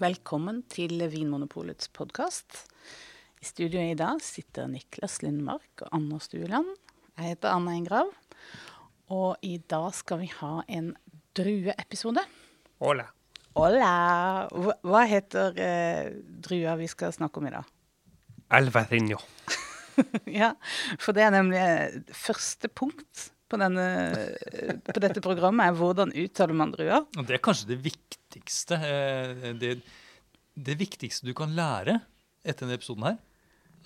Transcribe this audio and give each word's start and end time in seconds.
Velkommen 0.00 0.62
til 0.72 0.96
Vinmonopolets 1.12 1.90
podkast. 1.92 2.62
I 3.40 3.44
studio 3.48 3.80
i 3.84 3.96
dag 3.98 4.20
sitter 4.24 4.68
Niklas 4.70 5.18
Lindmark 5.24 5.82
og 5.84 5.90
Anna 5.96 6.18
Stueland. 6.24 6.70
Jeg 7.18 7.34
heter 7.34 7.52
Anna 7.52 7.74
Engrav. 7.76 8.08
Og 9.12 9.36
i 9.44 9.58
dag 9.68 9.90
skal 9.96 10.22
vi 10.22 10.30
ha 10.38 10.60
en 10.72 10.92
drueepisode. 11.36 12.22
Hola. 12.80 13.08
Hola! 13.58 13.90
Hva- 14.54 15.04
heter 15.10 15.58
eh, 15.60 16.12
drua 16.46 16.76
vi 16.80 16.86
skal 16.88 17.12
snakke 17.12 17.42
om 17.42 17.48
i 17.50 17.54
dag? 17.56 17.66
Alvarinho. 18.56 19.18
ja, 20.40 20.54
for 21.02 21.12
det 21.16 21.26
er 21.26 21.34
nemlig 21.34 21.60
eh, 21.60 22.00
første 22.16 22.70
punkt 22.72 23.26
på, 23.50 23.58
denne, 23.60 23.84
på 24.86 25.02
dette 25.02 25.22
programmet 25.24 25.66
er 25.66 25.76
hvordan 25.78 26.12
uttaler 26.14 26.56
man 26.56 26.70
druer. 26.74 27.02
Og 27.18 27.26
det 27.26 27.36
er 27.38 27.42
kanskje 27.42 27.72
det 27.72 27.80
viktigste. 27.84 28.78
eh, 28.78 29.50
Det, 29.58 29.72
det 30.54 30.76
viktigste 30.80 31.26
du 31.26 31.34
kan 31.34 31.52
lære 31.56 31.98
etter 32.44 32.64
denne 32.64 32.78
episoden 32.78 33.04
her, 33.08 33.18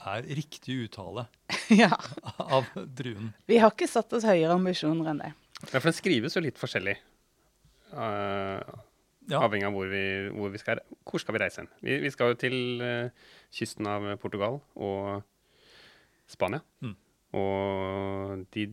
er 0.04 0.26
riktig 0.36 0.76
uttale 0.84 1.26
ja, 1.82 1.90
av 2.38 2.66
druen. 2.98 3.32
Vi 3.48 3.58
har 3.62 3.72
ikke 3.72 3.88
satt 3.88 4.12
oss 4.16 4.26
høyere 4.28 4.54
ambisjoner 4.58 5.12
enn 5.14 5.22
det. 5.24 5.30
Ja, 5.70 5.78
for 5.78 5.88
den 5.88 5.96
skrives 5.96 6.36
jo 6.36 6.42
litt 6.44 6.60
forskjellig. 6.60 6.98
Uh, 7.94 8.60
Ja. 9.24 9.38
Avhengig 9.40 9.64
av 9.64 9.72
hvor 9.72 9.86
vi, 9.88 10.00
hvor 10.36 10.50
vi 10.52 10.58
skal 10.60 10.82
Hvor 11.08 11.22
skal 11.22 11.32
vi 11.32 11.40
reise 11.40 11.62
hen? 11.62 11.68
Vi, 11.80 11.94
vi 12.02 12.10
skal 12.12 12.34
jo 12.34 12.36
til 12.42 12.56
uh, 12.84 13.30
kysten 13.56 13.86
av 13.88 14.04
Portugal 14.20 14.58
og 14.76 15.22
Spania. 16.28 16.60
Mm. 16.84 16.90
Og 17.40 18.42
de 18.52 18.66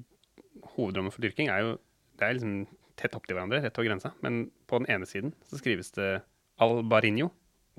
hovedrommene 0.76 1.14
for 1.14 1.24
dyrking 1.24 1.52
er 1.52 1.66
jo 1.66 1.78
Det 2.20 2.28
er 2.28 2.36
liksom 2.38 2.68
tett 3.00 3.16
opptil 3.18 3.34
hverandre, 3.34 3.62
rett 3.64 3.78
over 3.80 3.88
grensa. 3.88 4.12
Men 4.22 4.44
på 4.70 4.78
den 4.78 4.90
ene 4.94 5.08
siden 5.10 5.32
så 5.50 5.58
skrives 5.58 5.90
det 5.96 6.22
Albarinho 6.62 7.32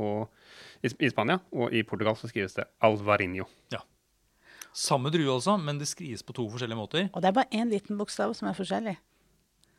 og, 0.02 0.32
i, 0.82 0.88
i 0.88 1.10
Spania, 1.12 1.38
og 1.54 1.70
i 1.70 1.84
Portugal 1.86 2.16
så 2.18 2.30
skrives 2.30 2.56
det 2.56 2.66
Alvarinho. 2.82 3.46
Ja. 3.70 3.84
Samme 4.72 5.12
drue 5.12 5.30
altså, 5.34 5.58
men 5.60 5.78
det 5.78 5.90
skrives 5.90 6.24
på 6.26 6.34
to 6.34 6.48
forskjellige 6.50 6.80
måter. 6.80 7.08
Og 7.12 7.22
det 7.22 7.30
er 7.30 7.36
bare 7.36 7.54
én 7.54 7.70
liten 7.70 8.00
bokstav 8.00 8.34
som 8.34 8.48
er 8.50 8.56
forskjellig. 8.56 8.96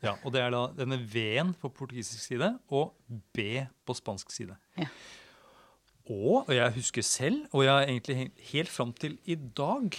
Ja, 0.03 0.17
og 0.23 0.33
det 0.35 0.43
er 0.43 0.51
da 0.51 0.65
denne 0.75 0.99
V-en 0.99 1.53
på 1.59 1.71
portugisisk 1.71 2.27
side 2.27 2.49
og 2.75 2.91
B 3.35 3.63
på 3.87 3.95
spansk 3.95 4.33
side. 4.35 4.57
Ja. 4.77 4.89
Og, 6.11 6.43
og 6.43 6.51
jeg 6.51 6.75
husker 6.75 7.05
selv, 7.07 7.45
og 7.55 7.63
jeg 7.63 7.87
egentlig 7.87 8.31
helt 8.51 8.71
fram 8.71 8.91
til 8.93 9.15
i 9.23 9.35
dag, 9.35 9.95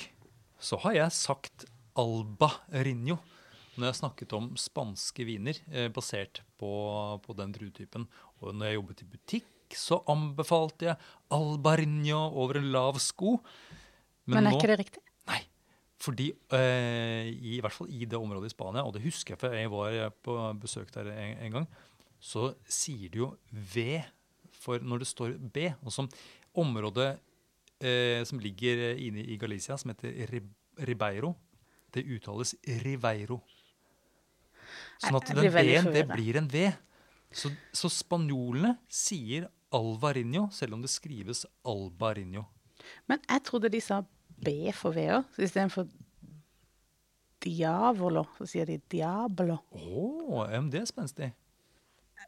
så 0.61 0.77
har 0.85 0.99
jeg 0.99 1.17
sagt 1.17 1.65
albarinho 2.01 3.19
når 3.75 3.89
jeg 3.89 3.99
snakket 3.99 4.33
om 4.37 4.53
spanske 4.61 5.25
viner 5.27 5.59
eh, 5.73 5.89
basert 5.91 6.43
på, 6.61 6.69
på 7.25 7.35
den 7.35 7.51
druetypen. 7.57 8.05
Og 8.39 8.55
når 8.55 8.69
jeg 8.71 8.77
jobbet 8.79 9.03
i 9.03 9.09
butikk, 9.17 9.49
så 9.75 9.99
anbefalte 10.13 10.87
jeg 10.93 10.99
albarinho 11.35 12.21
over 12.39 12.61
en 12.61 12.69
lav 12.75 13.01
sko. 13.03 13.41
Men, 14.31 14.45
er 14.45 14.47
nå- 14.47 14.53
ikke 14.61 14.71
det 14.71 14.79
riktig? 14.79 15.03
Nei. 15.27 15.41
Fordi 16.05 16.29
eh, 16.55 17.33
i, 17.33 17.57
i 17.57 17.61
hvert 17.65 17.75
fall 17.75 17.91
i 17.91 18.07
det 18.07 18.21
området 18.21 18.53
i 18.53 18.55
Spania, 18.55 18.85
og 18.87 18.95
det 18.95 19.03
husker 19.09 19.35
jeg 19.35 19.43
for 19.43 19.59
jeg 19.59 19.73
var 19.73 19.99
på 20.23 20.37
besøk 20.63 20.95
der 20.95 21.11
en, 21.11 21.35
en 21.49 21.59
gang, 21.59 21.67
så 22.23 22.53
sier 22.71 23.11
det 23.11 23.21
jo 23.25 23.33
V 23.51 23.99
for 24.55 24.81
når 24.87 25.03
det 25.03 25.09
står 25.11 25.35
B. 25.53 25.67
Og 25.83 25.91
som 25.93 26.07
området 26.63 27.17
eh, 27.83 28.23
som 28.29 28.39
ligger 28.39 28.93
eh, 28.93 29.03
inne 29.09 29.27
i 29.27 29.37
Galicia, 29.41 29.75
som 29.81 29.91
heter 29.91 30.31
Ribeiro, 30.87 31.35
det 31.95 32.05
uttales 32.17 32.55
Riveiro. 32.85 33.41
Sånn 35.03 35.19
at 35.19 35.31
jeg 35.31 35.39
den 35.39 35.53
V-en 35.55 35.93
det 35.95 36.05
blir 36.11 36.39
en 36.41 36.49
V. 36.51 36.69
Så, 37.35 37.51
så 37.75 37.91
spanjolene 37.91 38.77
sier 38.87 39.49
Alvarinho, 39.75 40.47
selv 40.55 40.77
om 40.77 40.83
det 40.85 40.91
skrives 40.93 41.43
Albarinho. 41.67 42.45
Men 43.11 43.23
jeg 43.27 43.43
trodde 43.47 43.71
de 43.73 43.81
sa 43.83 44.03
B 44.45 44.71
for 44.77 44.95
V 44.95 45.09
òg, 45.17 45.31
så 45.35 45.43
istedenfor 45.47 45.89
diavolo, 47.45 48.25
så 48.39 48.47
sier 48.49 48.69
de 48.69 48.79
diablo. 48.91 49.59
Å, 49.75 50.45
ja, 50.53 50.61
det 50.71 50.85
er 50.85 50.89
spenstig. 50.89 51.33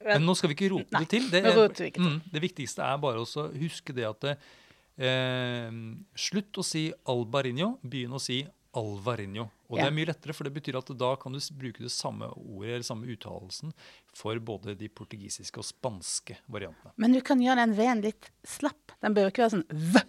Men- 0.05 0.27
nå 0.27 0.35
skal 0.37 0.51
vi 0.51 0.57
ikke 0.59 0.73
rote 0.75 0.93
Nei, 0.93 1.05
det 1.05 1.09
til. 1.09 1.31
Det, 1.31 1.43
vi 1.43 1.51
ikke 1.89 1.93
til. 1.97 2.03
Mm, 2.05 2.19
det 2.33 2.43
viktigste 2.43 2.85
er 2.85 2.99
bare 3.01 3.23
å 3.23 3.47
huske 3.57 3.95
det 3.97 4.05
at 4.05 4.27
eh, 4.29 5.71
Slutt 6.15 6.61
å 6.61 6.65
si 6.67 6.93
albarinho, 7.09 7.79
begynn 7.83 8.13
å 8.13 8.21
si 8.21 8.43
alvarinho. 8.77 9.49
Og 9.69 9.78
Ja. 9.78 9.84
det 9.84 9.88
er 9.91 9.97
mye 9.97 10.06
lettere, 10.06 10.32
for 10.32 10.44
det 10.44 10.53
betyr 10.54 10.77
at 10.78 10.91
da 10.99 11.16
kan 11.16 11.32
du 11.32 11.41
bruke 11.59 11.82
det 11.82 11.91
samme 11.91 12.28
ordet 12.37 12.71
eller 12.77 12.82
samme 12.87 13.06
uttalelsen 13.10 13.72
for 14.15 14.38
både 14.38 14.77
de 14.78 14.88
portugisiske 14.88 15.59
og 15.59 15.65
spanske 15.66 16.37
variantene. 16.49 16.93
Men 16.97 17.12
du 17.12 17.21
kan 17.21 17.41
gjøre 17.43 17.56
den 17.66 17.75
V-en 17.75 18.00
litt 18.03 18.31
slapp. 18.47 18.93
Den 19.03 19.15
bør 19.15 19.27
ikke 19.32 19.43
være 19.43 19.56
sånn 19.56 19.66
V, 19.72 20.00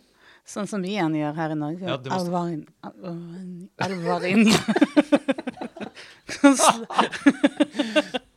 sånn 0.46 0.68
som 0.70 0.82
vi 0.86 0.94
gjerne 0.94 1.18
gjør 1.24 1.36
her 1.36 1.50
i 1.56 1.56
Norge. 1.56 1.82
Ja, 1.90 1.98
må- 1.98 2.12
Alvarin, 2.20 2.68
alvarin, 2.84 3.70
alvarin. 3.82 4.46
Så- 6.56 6.86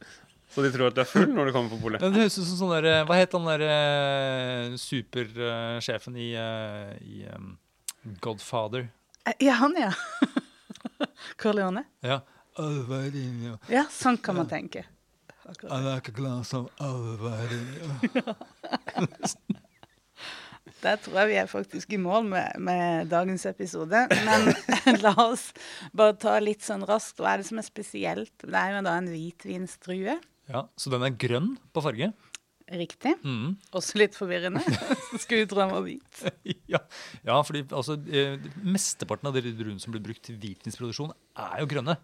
Så 0.50 0.62
de 0.64 0.70
tror 0.75 0.88
at 0.91 0.97
du 0.97 1.00
er 1.04 1.06
full 1.06 1.28
når 1.31 1.47
du 1.47 1.52
kommer 1.54 1.70
på 1.70 1.76
polet? 1.78 2.00
Det 2.02 2.10
høres 2.10 2.34
ut 2.41 2.42
som 2.48 2.56
sånn 2.58 2.72
der, 2.75 2.87
eh, 2.91 3.04
Hva 3.06 3.14
het 3.20 3.32
han 3.37 3.44
der 3.47 3.62
eh, 3.70 4.72
supersjefen 4.82 6.16
i, 6.19 6.32
eh, 6.34 6.97
i 7.06 7.20
um, 7.37 7.52
Godfather? 8.20 8.88
ja, 9.38 9.52
han, 9.60 9.76
ja. 9.78 9.92
Corleone. 11.41 11.84
Ja. 12.05 12.21
Alvarinho. 12.61 13.59
Ja, 13.73 13.87
sånn 13.93 14.19
kan 14.21 14.37
man 14.37 14.49
tenke. 14.51 14.84
I 15.65 15.78
like 15.83 16.12
a 16.12 16.15
glass 16.15 16.53
of. 16.55 16.69
Der 20.81 20.97
tror 21.00 21.17
jeg 21.19 21.29
vi 21.29 21.37
er 21.41 21.49
faktisk 21.50 21.93
i 21.93 21.99
mål 22.00 22.25
med, 22.31 22.56
med 22.62 23.09
dagens 23.11 23.45
episode. 23.49 24.06
Men 24.25 24.53
la 25.05 25.15
oss 25.25 25.50
bare 25.97 26.17
ta 26.21 26.39
litt 26.41 26.62
sånn 26.65 26.84
raskt. 26.89 27.21
Hva 27.21 27.34
er 27.34 27.43
det 27.43 27.49
som 27.50 27.61
er 27.61 27.67
spesielt? 27.67 28.37
Det 28.45 28.56
er 28.56 28.77
jo 28.77 28.84
da 28.87 28.97
en 29.00 29.11
hvitvinsdrue. 29.11 30.17
Ja, 30.50 30.65
så 30.77 30.93
den 30.93 31.05
er 31.06 31.19
grønn 31.21 31.56
på 31.75 31.83
farge. 31.84 32.12
Riktig. 32.70 33.16
Mm. 33.26 33.56
Også 33.75 33.98
litt 33.98 34.14
forvirrende. 34.14 34.62
Skulle 35.22 35.48
tro 35.50 35.64
han 35.64 35.72
var 35.75 35.82
hvit. 35.86 36.20
ja. 36.70 36.78
ja, 37.26 37.41
fordi 37.42 37.64
altså, 37.75 37.97
eh, 38.06 38.36
mesteparten 38.62 39.31
av 39.31 39.38
de 39.38 39.50
druene 39.58 39.82
som 39.82 39.94
blir 39.94 40.04
brukt 40.04 40.22
til 40.28 40.38
hvitvinsproduksjon, 40.38 41.10
er 41.34 41.62
jo 41.64 41.70
grønne. 41.70 41.97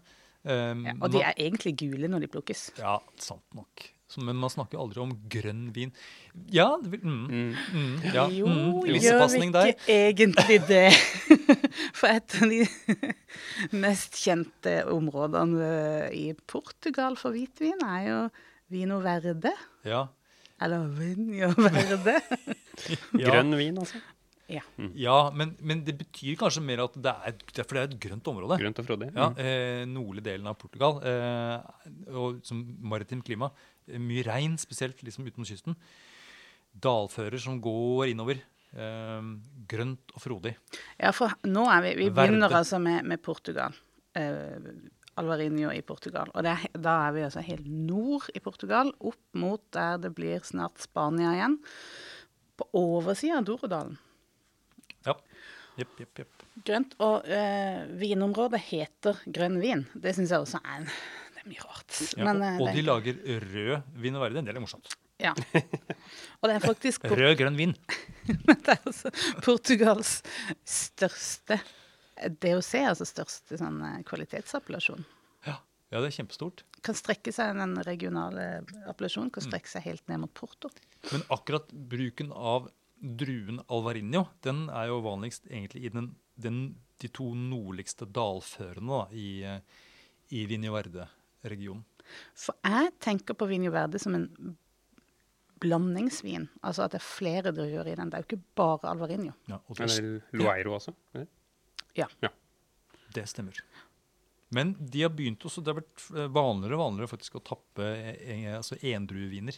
Um, 0.47 0.83
Ja, 0.85 0.93
og 1.01 1.11
de 1.11 1.21
er 1.25 1.33
egentlig 1.39 1.73
gule 1.79 2.07
når 2.11 2.23
de 2.25 2.31
plukkes. 2.31 2.67
Ja, 2.79 2.97
sant 3.19 3.43
nok. 3.57 3.87
Så, 4.07 4.21
men 4.23 4.37
man 4.39 4.51
snakker 4.51 4.77
jo 4.77 4.85
aldri 4.85 5.01
om 5.03 5.09
grønn 5.27 5.65
vin. 5.75 5.89
Ja, 6.55 6.69
det 6.79 6.93
vil, 6.93 7.01
mm, 7.03 7.49
mm, 7.73 7.95
ja 8.13 8.23
Jo, 8.31 8.47
mm, 8.47 8.85
gjør 8.87 9.25
vi 9.33 9.41
ikke 9.41 9.55
der. 9.57 9.73
egentlig 9.91 10.59
det? 10.69 10.85
For 11.97 12.07
et 12.13 12.37
av 12.39 12.53
de 12.53 12.61
mest 13.83 14.15
kjente 14.21 14.77
områdene 14.93 15.71
i 16.15 16.29
Portugal 16.47 17.17
for 17.19 17.35
hvitvin 17.35 17.83
er 17.83 18.05
jo 18.07 18.21
Vino 18.71 19.01
Verde. 19.03 19.51
Ja. 19.87 20.05
Eller 20.61 20.83
å 20.83 20.87
Verde. 20.91 22.03
det? 22.07 22.19
Grønn 23.27 23.55
vin, 23.59 23.77
altså. 23.83 23.99
Ja. 24.47 24.61
ja 24.95 25.15
men, 25.35 25.49
men 25.59 25.81
det 25.83 25.97
betyr 25.99 26.37
kanskje 26.39 26.61
mer 26.63 26.79
at 26.85 26.93
det 27.03 27.11
er, 27.11 27.33
det 27.51 27.59
er, 27.59 27.65
for 27.67 27.75
det 27.75 27.81
er 27.81 27.89
et 27.89 27.97
grønt 28.05 28.29
område. 28.31 28.57
Grønt 28.61 28.79
og 28.79 28.85
frodig. 28.87 29.09
Ja, 29.11 29.25
Mm. 29.33 29.39
eh, 29.43 29.81
Nordlige 29.91 30.23
delen 30.29 30.47
av 30.47 30.55
Portugal. 30.61 31.01
Eh, 31.03 32.13
og 32.15 32.39
som 32.47 32.61
maritimt 32.79 33.25
klima. 33.27 33.49
Eh, 33.89 33.99
Mye 33.99 34.23
regn, 34.23 34.55
spesielt 34.61 35.03
liksom 35.03 35.27
utenfor 35.27 35.49
kysten. 35.51 35.75
Dalfører 36.87 37.39
som 37.43 37.59
går 37.61 38.13
innover. 38.13 38.39
Eh, 38.77 39.27
grønt 39.67 40.15
og 40.15 40.21
frodig. 40.23 40.55
ja, 40.99 41.11
for 41.15 41.35
nå 41.43 41.67
er 41.71 41.81
vi 41.83 41.93
Vi 42.05 42.09
begynner 42.15 42.51
altså 42.61 42.79
med, 42.79 43.03
med 43.03 43.21
Portugal. 43.21 43.75
Alvarinho 45.17 45.71
i 45.73 45.81
Portugal. 45.85 46.29
Og 46.33 46.45
er, 46.45 46.67
da 46.77 46.95
er 47.07 47.15
vi 47.15 47.25
altså 47.27 47.43
helt 47.45 47.67
nord 47.67 48.27
i 48.37 48.41
Portugal, 48.43 48.91
opp 48.99 49.21
mot 49.37 49.63
der 49.75 49.97
det 50.01 50.13
blir 50.17 50.43
snart 50.45 50.81
Spania 50.83 51.33
igjen. 51.37 51.57
På 52.57 52.67
oversida 52.77 53.39
av 53.39 53.47
Dorodalen. 53.49 53.97
Ja. 55.05 55.15
Jepp, 55.77 55.93
jepp, 56.01 56.23
jepp. 56.23 56.45
Grønt. 56.65 56.95
Og 57.05 57.27
eh, 57.29 57.83
vinområdet 57.99 58.61
heter 58.69 59.19
grønn 59.29 59.59
vin. 59.61 59.85
Det 59.93 60.15
syns 60.17 60.33
jeg 60.33 60.45
også 60.45 60.61
er 60.63 60.79
en 60.79 60.87
Det 60.87 61.43
er 61.43 61.49
mye 61.51 61.65
rart. 61.65 61.99
Ja, 62.17 62.23
Men, 62.25 62.41
og, 62.41 62.47
eh, 62.47 62.61
og 62.61 62.69
det, 62.69 62.75
de 62.77 62.85
lager 62.87 63.19
rød 63.43 63.91
vin 64.05 64.17
og 64.17 64.25
verde. 64.25 64.41
Det 64.41 64.53
er 64.53 64.57
litt 64.57 64.65
morsomt. 64.65 64.97
ja. 65.21 65.33
Og 66.41 66.49
det 66.49 66.55
er 66.57 66.65
faktisk 66.65 67.05
Rød, 67.13 67.35
grønn 67.39 67.59
vin. 67.59 67.75
det 68.49 68.73
er 68.73 68.81
altså 68.81 69.13
Portugals 69.45 70.19
største 70.65 71.59
DOC, 72.41 72.73
altså 72.81 73.05
største 73.07 73.59
sånn, 73.59 73.79
eh, 73.85 73.99
kvalitetsappellasjon. 74.07 75.05
Ja. 75.47 75.57
ja, 75.91 76.01
det 76.01 76.09
er 76.09 76.15
kjempestort. 76.17 76.63
Kan 76.85 76.97
strekke 76.97 77.33
seg, 77.35 77.55
Den 77.59 77.77
regionale 77.87 78.47
appellasjonen 78.89 79.31
kan 79.33 79.45
strekke 79.45 79.71
seg 79.71 79.85
helt 79.87 80.07
ned 80.09 80.23
mot 80.25 80.33
Porto. 80.33 80.71
Men 81.11 81.25
akkurat 81.33 81.71
bruken 81.71 82.31
av 82.33 82.69
druen 82.97 83.61
alvarinho, 83.69 84.25
den 84.41 84.65
er 84.73 84.89
jo 84.89 85.01
vanligst 85.05 85.45
egentlig 85.51 85.85
i 85.85 85.93
den, 85.93 86.15
den, 86.35 86.61
de 87.01 87.11
to 87.13 87.29
nordligste 87.37 88.07
dalførene 88.09 88.89
da, 88.89 89.03
i, 89.13 89.27
eh, 89.45 89.83
i 90.33 90.47
Vinho 90.49 90.73
Verde-regionen. 90.73 91.85
For 92.37 92.55
jeg 92.63 92.93
tenker 93.03 93.35
på 93.37 93.49
Vinho 93.49 93.69
Verde 93.73 93.99
som 93.99 94.15
en 94.15 94.29
blandingsvin. 95.61 96.47
Altså 96.65 96.85
at 96.85 96.93
det 96.93 97.01
er 97.01 97.07
flere 97.07 97.53
druer 97.55 97.89
i 97.89 97.95
den. 97.97 98.11
Det 98.11 98.17
er 98.17 98.23
jo 98.23 98.27
ikke 98.29 98.43
bare 98.57 98.91
Alvarinho. 98.91 99.33
Ja, 99.49 99.59
og 99.65 99.77
det, 99.77 99.89
Eller 99.89 100.21
Loeiro 100.37 100.75
også. 100.77 100.93
eller? 101.13 101.27
Det 103.15 103.25
stemmer. 103.29 103.59
Men 104.53 104.73
de 104.79 105.03
har 105.03 105.11
begynt 105.11 105.43
også, 105.43 105.61
det 105.63 105.73
har 105.73 105.81
vært 105.81 106.05
eh, 106.15 106.29
vanligere 106.31 106.77
og 106.77 106.83
vanligere 106.85 107.11
faktisk 107.11 107.35
å 107.39 107.43
tappe 107.43 107.87
eh, 108.15 108.47
altså 108.55 108.77
endrueviner. 108.79 109.57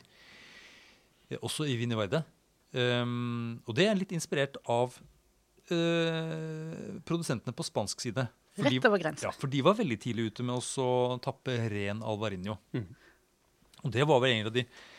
Eh, 1.30 1.38
Også 1.46 1.68
i 1.70 1.78
Vini 1.78 1.98
Verde. 1.98 2.24
Um, 2.70 3.62
og 3.66 3.74
det 3.78 3.88
er 3.90 3.98
litt 3.98 4.12
inspirert 4.14 4.60
av 4.70 4.94
uh, 5.74 7.00
produsentene 7.02 7.54
på 7.58 7.66
spansk 7.66 8.04
side. 8.06 8.28
For 8.58 8.68
Rett 8.70 8.86
over 8.86 9.02
grensen. 9.02 9.26
Ja, 9.26 9.34
for 9.34 9.50
de 9.50 9.64
var 9.66 9.78
veldig 9.80 9.98
tidlig 10.04 10.28
ute 10.30 10.46
med 10.46 10.62
å 10.62 11.18
tappe 11.24 11.56
ren 11.72 12.04
alvarinho. 12.06 12.60
Mm. 12.78 12.86
Og 13.86 13.94
det 13.96 14.06
var 14.10 14.22
vel 14.22 14.36
egentlig, 14.36 14.66
de 14.66 14.98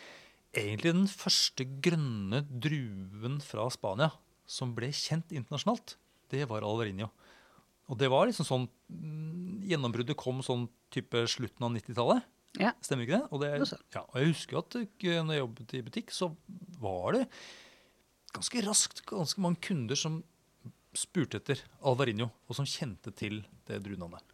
Egentlig 0.50 0.90
den 0.96 1.06
første 1.06 1.62
grønne 1.78 2.40
druen 2.42 3.36
fra 3.44 3.68
Spania 3.70 4.08
som 4.50 4.72
ble 4.74 4.88
kjent 4.90 5.30
internasjonalt, 5.30 5.92
det 6.34 6.42
var 6.50 6.66
alvarinho. 6.66 7.06
Og 7.90 7.98
det 7.98 8.10
var 8.12 8.28
liksom 8.28 8.46
sånn 8.46 8.66
mm, 8.88 9.38
Gjennombruddet 9.70 10.18
kom 10.18 10.40
sånn 10.42 10.64
type 10.90 11.24
slutten 11.30 11.66
av 11.66 11.74
90-tallet. 11.76 12.24
Ja. 12.58 12.72
Stemmer 12.82 13.06
ikke 13.06 13.20
det? 13.20 13.26
Og, 13.30 13.42
det 13.42 13.50
ja, 13.94 14.02
og 14.02 14.16
jeg 14.18 14.32
husker 14.32 14.58
at 14.58 14.76
eh, 14.80 15.20
når 15.22 15.36
jeg 15.36 15.42
jobbet 15.44 15.74
i 15.76 15.82
butikk, 15.86 16.14
så 16.14 16.30
var 16.82 17.14
det 17.14 17.22
ganske 18.34 18.64
raskt 18.66 19.04
ganske 19.06 19.42
mange 19.42 19.62
kunder 19.62 19.98
som 19.98 20.20
spurte 20.96 21.38
etter 21.38 21.60
alvarinho, 21.86 22.26
og 22.50 22.58
som 22.58 22.66
kjente 22.66 23.12
til 23.14 23.44
det 23.68 23.78
druenavnet. 23.84 24.24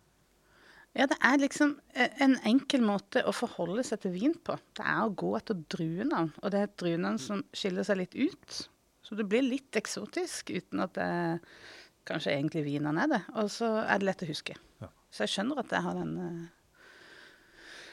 Ja, 0.97 1.05
det 1.11 1.19
er 1.21 1.37
liksom 1.43 1.75
eh, 1.93 2.13
en 2.25 2.39
enkel 2.49 2.81
måte 2.87 3.21
å 3.29 3.35
forholde 3.37 3.85
seg 3.85 4.01
til 4.07 4.15
vin 4.15 4.37
på. 4.47 4.57
Det 4.79 4.87
er 4.87 5.03
å 5.05 5.13
gå 5.13 5.35
etter 5.37 5.59
druenavn, 5.75 6.33
og 6.41 6.53
det 6.55 6.63
er 6.63 6.71
et 6.71 6.79
druenavn 6.81 7.21
som 7.21 7.45
skiller 7.53 7.85
seg 7.85 8.01
litt 8.01 8.17
ut. 8.17 8.63
Så 9.05 9.19
det 9.19 9.29
blir 9.29 9.45
litt 9.45 9.77
eksotisk 9.77 10.55
uten 10.57 10.81
at 10.83 10.97
det 10.97 11.11
kanskje 12.09 12.35
egentlig 12.37 12.65
vinene 12.67 13.07
er 13.07 13.13
det. 13.17 13.23
Og 13.41 13.51
så 13.53 13.71
er 13.85 14.01
det 14.01 14.09
lett 14.09 14.25
å 14.25 14.31
huske. 14.31 14.57
Ja. 14.83 14.91
Så 15.11 15.25
jeg 15.25 15.35
skjønner 15.35 15.63
at 15.63 15.75
jeg 15.75 15.85
har 15.87 15.99
den 15.99 16.15
eh, 16.23 16.45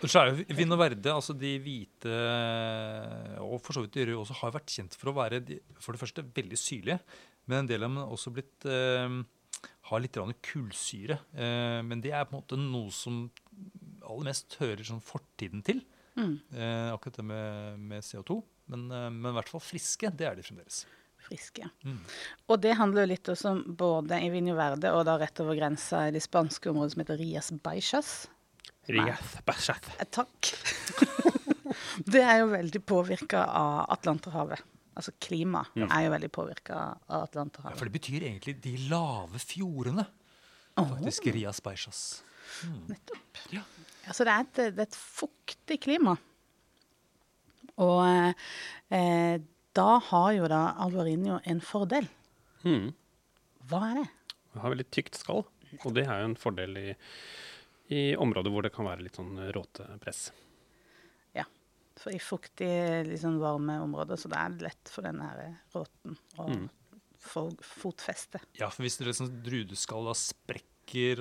så 0.03 0.19
er 0.19 0.33
jo 0.33 0.55
Vin 0.57 0.75
og 0.75 0.79
Verde, 0.81 1.13
altså 1.13 1.31
de 1.37 1.53
hvite, 1.63 2.11
og 3.39 3.53
for 3.63 3.75
så 3.75 3.83
vidt 3.85 3.95
de 3.95 4.07
røde 4.09 4.19
også, 4.19 4.35
har 4.41 4.51
vært 4.55 4.73
kjent 4.73 4.97
for 4.99 5.11
å 5.11 5.15
være 5.15 5.39
de, 5.47 5.59
for 5.79 5.95
det 5.95 6.01
første 6.01 6.25
veldig 6.35 6.59
syrlige, 6.59 6.97
men 7.47 7.61
en 7.61 7.69
del 7.69 7.85
av 7.85 7.91
dem 7.91 8.01
har 8.01 8.11
også 8.11 8.33
blitt 8.35 8.67
eh, 8.67 9.15
har 9.89 10.03
litt 10.03 10.19
kullsyre. 10.47 11.19
Eh, 11.35 11.79
men 11.87 12.03
det 12.03 12.11
er 12.11 12.27
på 12.27 12.35
en 12.35 12.41
måte 12.41 12.59
noe 12.59 12.91
som 12.95 13.25
aller 14.03 14.27
mest 14.27 14.57
hører 14.59 14.83
sånn 14.87 15.03
fortiden 15.03 15.63
til. 15.63 15.83
mm, 16.19 16.35
Eh, 16.51 16.89
akkurat 16.93 17.21
det 17.21 17.25
med, 17.25 17.79
med 17.79 18.03
CO2. 18.03 18.41
Men, 18.73 18.87
men 18.87 19.31
i 19.31 19.35
hvert 19.35 19.51
fall 19.51 19.63
friske, 19.63 20.11
det 20.11 20.27
er 20.27 20.35
de 20.35 20.43
fremdeles. 20.45 20.83
Friske. 21.25 21.67
Mm. 21.83 21.99
Og 22.51 22.61
det 22.63 22.75
handler 22.79 23.05
jo 23.05 23.11
litt 23.13 23.31
også 23.33 23.53
om 23.53 23.63
både 23.79 24.19
i 24.23 24.29
Vinjo 24.33 24.55
Verde 24.57 24.93
og 24.95 25.05
da 25.07 25.17
rett 25.21 25.43
over 25.43 25.57
grensa 25.59 26.07
i 26.07 26.13
det 26.15 26.23
spanske 26.25 26.71
området 26.71 26.95
som 26.95 27.03
heter 27.03 27.19
Rias 27.21 27.51
Baixas. 27.63 28.13
Rias 28.91 29.37
Bæsjeth. 29.47 29.95
Eh, 29.99 30.09
Takk. 30.11 30.51
det 32.13 32.23
er 32.23 32.41
jo 32.41 32.51
veldig 32.51 32.81
påvirka 32.85 33.45
av 33.47 33.85
Atlanterhavet. 33.95 34.63
Altså 34.93 35.15
klima 35.23 35.63
er 35.73 36.03
jo 36.05 36.11
veldig 36.13 36.29
påvirka 36.33 36.81
av 37.07 37.23
Atlanterhavet. 37.29 37.73
Ja, 37.73 37.79
for 37.79 37.89
det 37.89 37.95
betyr 37.95 38.27
egentlig 38.27 38.59
de 38.61 38.75
lave 38.91 39.41
fjordene. 39.41 40.05
Faktisk 40.73 40.93
Faktisk 40.93 41.27
Rias 41.33 41.61
Baixas. 41.63 42.03
Nettopp. 42.89 43.41
Ja. 43.53 43.63
Altså 44.03 44.19
så 44.21 44.27
det 44.27 44.33
er 44.33 44.45
et, 44.45 44.61
det 44.75 44.83
er 44.83 44.89
et 44.89 44.99
fuktig 44.99 45.79
klima. 45.81 46.15
Og 47.81 48.03
eh, 48.93 49.41
da 49.73 49.97
har 50.11 50.31
jo 50.37 50.47
da 50.51 50.61
Alvarinho 50.83 51.39
en 51.49 51.61
fordel. 51.65 52.07
Mm. 52.63 52.91
Hva 53.69 53.79
er 53.91 53.95
det? 54.01 54.07
Det 54.53 54.61
har 54.61 54.73
veldig 54.75 54.85
tykt 54.93 55.17
skall, 55.17 55.43
og 55.83 55.93
det 55.95 56.03
er 56.05 56.19
jo 56.21 56.27
en 56.29 56.37
fordel 56.37 56.77
i, 56.77 56.87
i 57.93 58.01
områder 58.21 58.53
hvor 58.53 58.65
det 58.67 58.73
kan 58.75 58.85
være 58.85 59.05
litt 59.07 59.17
sånn 59.17 59.33
råtepress. 59.55 60.27
Ja, 61.33 61.45
For 61.97 62.13
i 62.13 62.19
fuktige, 62.21 63.03
liksom 63.09 63.39
varme 63.41 63.79
områder, 63.81 64.17
så 64.19 64.29
det 64.31 64.37
er 64.43 64.59
lett 64.69 64.91
for 64.93 65.05
den 65.07 65.21
her 65.23 65.55
råten 65.73 66.17
å 66.37 66.47
Mm. 66.49 66.69
få 67.23 67.47
fotfeste. 67.63 68.41
Ja, 68.59 68.67
for 68.69 68.83
hvis 68.83 68.97
det 68.99 69.07
er 69.07 69.13
sånn 69.17 69.41
drudeskall 69.45 70.05
da 70.09 70.13
sprekker 70.17 70.69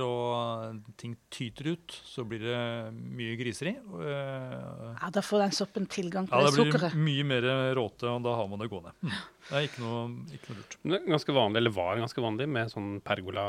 og 0.05 0.81
ting 1.01 1.15
tyter 1.33 1.71
ut, 1.73 1.95
så 2.05 2.25
blir 2.29 2.43
det 2.45 2.57
mye 2.93 3.37
griseri. 3.39 3.73
eh, 3.79 4.97
Ja, 5.01 5.11
da 5.15 5.21
får 5.23 5.39
den 5.47 5.51
soppen 5.57 5.87
tilgang 5.87 6.27
på 6.29 6.35
Ja, 6.37 6.43
da 6.43 6.51
det 6.51 6.57
blir 6.57 6.73
det 6.73 6.81
sukkeret. 6.81 6.95
mye 6.99 7.25
mer 7.25 7.43
råte, 7.79 8.05
og 8.11 8.23
da 8.23 8.35
har 8.37 8.49
man 8.49 8.59
det 8.59 8.69
gående. 8.71 8.93
Mm. 9.03 9.15
Det 9.49 9.57
er 9.57 9.69
ikke 9.69 9.81
noe, 9.85 10.03
ikke 10.35 10.51
noe 10.51 10.59
lurt. 10.59 10.77
Det 10.83 10.99
er 10.99 11.07
ganske 11.15 11.33
vanlig, 11.39 11.57
eller 11.63 11.71
var 11.71 11.97
ganske 12.03 12.21
vanlig, 12.23 12.49
med 12.49 12.71
sånn 12.75 13.01
pergola 13.03 13.47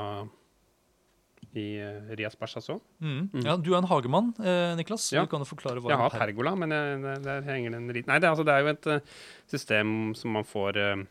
i 1.53 1.65
uh, 1.81 2.15
Rias 2.15 2.35
òg. 2.69 2.79
Mm. 3.01 3.29
Mm. 3.33 3.43
Ja, 3.45 3.57
du 3.57 3.73
er 3.73 3.77
en 3.81 3.89
hagemann, 3.89 4.33
eh, 4.39 4.75
Niklas. 4.79 5.11
Ja. 5.13 5.21
Du 5.25 5.27
kan 5.29 5.43
jo 5.43 5.45
forklare 5.45 5.81
hva 5.83 5.89
Jeg 5.91 5.97
har 5.97 6.09
pergola, 6.09 6.55
men 6.57 6.69
jeg, 6.71 7.01
det- 7.03 7.23
der 7.23 7.41
henger 7.41 7.71
den 7.71 7.89
en 7.89 7.93
Nei, 8.07 8.19
det, 8.19 8.23
er 8.23 8.31
altså, 8.33 8.45
det 8.45 8.53
er 8.53 8.61
jo 8.63 8.67
et 8.71 8.87
eh, 8.87 8.99
system 9.47 10.15
som 10.15 10.31
man 10.31 10.43
får 10.45 10.77
eh, 10.77 11.03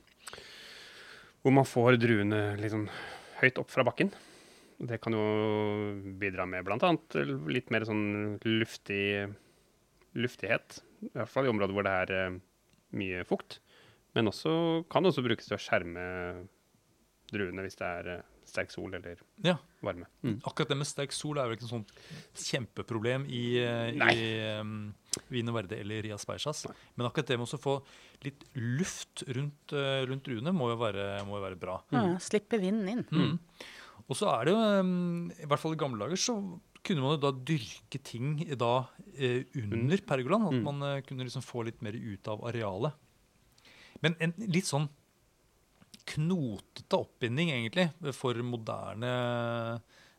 Hvor 1.44 1.52
man 1.52 1.64
får 1.64 1.98
druene 1.98 2.56
sånn 2.70 2.88
høyt 3.42 3.58
opp 3.58 3.68
fra 3.70 3.82
bakken. 3.84 4.10
Det 4.82 4.98
kan 5.02 5.14
jo 5.14 5.22
bidra 6.18 6.46
med 6.50 6.64
bl.a. 6.66 6.88
litt 7.54 7.68
mer 7.70 7.84
sånn 7.86 8.38
luftig 8.42 9.04
luftighet. 10.18 10.80
I 11.06 11.12
hvert 11.14 11.30
fall 11.30 11.46
i 11.46 11.52
områder 11.52 11.76
hvor 11.76 11.86
det 11.86 11.92
er 12.02 12.12
eh, 12.16 12.40
mye 12.98 13.22
fukt. 13.28 13.60
Men 14.16 14.28
også 14.28 14.52
kan 14.92 15.06
også 15.08 15.22
brukes 15.24 15.46
til 15.48 15.56
å 15.56 15.62
skjerme 15.62 16.02
druene 17.32 17.64
hvis 17.64 17.78
det 17.80 17.88
er 17.88 18.10
eh, 18.16 18.24
sterk 18.52 18.72
sol 18.74 18.92
eller 18.98 19.20
Ja. 19.46 19.54
varme. 19.86 20.08
Mm. 20.26 20.40
Akkurat 20.44 20.68
det 20.74 20.76
med 20.82 20.88
sterk 20.90 21.14
sol 21.16 21.38
er 21.40 21.46
vel 21.48 21.56
ikke 21.56 21.68
noe 21.68 21.76
sånt 21.78 21.94
kjempeproblem 22.42 23.24
i, 23.30 23.44
eh, 23.62 23.92
Nei. 23.96 24.10
i 24.18 24.32
um, 24.60 24.74
Vine 25.32 25.54
Verde 25.54 25.78
eller 25.80 26.02
Rias 26.04 26.26
Baixas. 26.28 26.66
Men 26.98 27.06
akkurat 27.08 27.30
det 27.32 27.38
med 27.40 27.54
å 27.54 27.60
få 27.62 27.78
litt 28.26 28.42
luft 28.58 29.24
rundt, 29.30 29.72
rundt 30.10 30.26
druene 30.26 30.52
må 30.54 30.72
jo 30.74 30.80
være, 30.82 31.06
må 31.30 31.38
jo 31.38 31.46
være 31.46 31.60
bra. 31.62 31.78
Ja, 31.94 32.04
slippe 32.22 32.60
vinden 32.60 32.90
inn. 32.98 33.06
Mm. 33.10 33.38
Og 34.10 34.16
så 34.18 34.28
er 34.34 34.44
det 34.48 34.52
jo, 34.54 34.60
um, 34.80 35.30
i 35.36 35.46
hvert 35.46 35.60
fall 35.62 35.74
i 35.76 35.80
gamle 35.80 36.02
dager, 36.04 36.16
så 36.20 36.34
kunne 36.82 37.04
man 37.04 37.14
jo 37.14 37.20
da 37.22 37.30
dyrke 37.46 38.00
ting 38.02 38.32
da 38.58 38.72
eh, 39.14 39.44
under 39.54 39.96
pergolaen. 40.08 40.48
At 40.48 40.56
Mm. 40.58 40.64
man 40.66 40.82
eh, 40.88 41.02
kunne 41.06 41.24
liksom 41.28 41.44
få 41.46 41.62
litt 41.68 41.80
mer 41.82 41.94
ut 41.94 42.26
av 42.28 42.42
arealet. 42.50 42.92
Men 44.02 44.16
en 44.20 44.34
litt 44.50 44.66
sånn 44.66 44.88
knotete 46.10 46.98
oppbinding, 46.98 47.52
egentlig, 47.54 47.86
for 48.18 48.34
moderne 48.42 49.12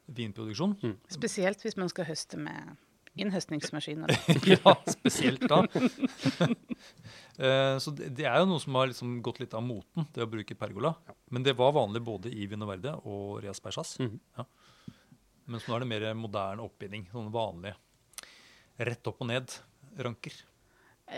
vinproduksjon. 0.08 0.78
Spesielt 1.12 1.60
hvis 1.64 1.76
man 1.78 1.90
skal 1.92 2.06
høste 2.08 2.40
med 2.40 2.78
innhøstningsmaskiner. 3.20 4.10
ja, 4.56 4.74
spesielt 4.90 5.44
da. 5.52 5.60
Eh, 7.38 7.78
så 7.82 7.94
det, 7.98 8.26
er 8.26 8.42
jo 8.42 8.50
noe 8.50 8.62
som 8.62 8.76
har 8.78 8.90
liksom 8.92 9.16
gått 9.26 9.40
litt 9.42 9.56
av 9.58 9.64
moten, 9.66 10.06
det 10.14 10.26
å 10.26 10.30
bruke 10.30 10.58
pergola. 10.58 10.94
Men 11.34 11.46
det 11.46 11.56
var 11.58 11.74
vanlig 11.74 12.04
både 12.06 12.34
i 12.34 12.48
Vinoverde 12.50 12.96
og 13.04 13.42
Rias 13.44 13.64
Persas. 13.64 13.98
Mhm. 14.00 14.20
Ja. 14.38 14.46
Mens 15.52 15.66
nå 15.68 15.76
er 15.76 15.84
det 15.84 15.90
mer 15.92 16.06
moderne 16.16 16.64
oppbinding. 16.64 17.10
Sånne 17.12 17.34
vanlige 17.34 17.76
rett 18.78 19.08
opp 19.10 19.22
og 19.22 19.30
ned-ranker. 19.30 20.36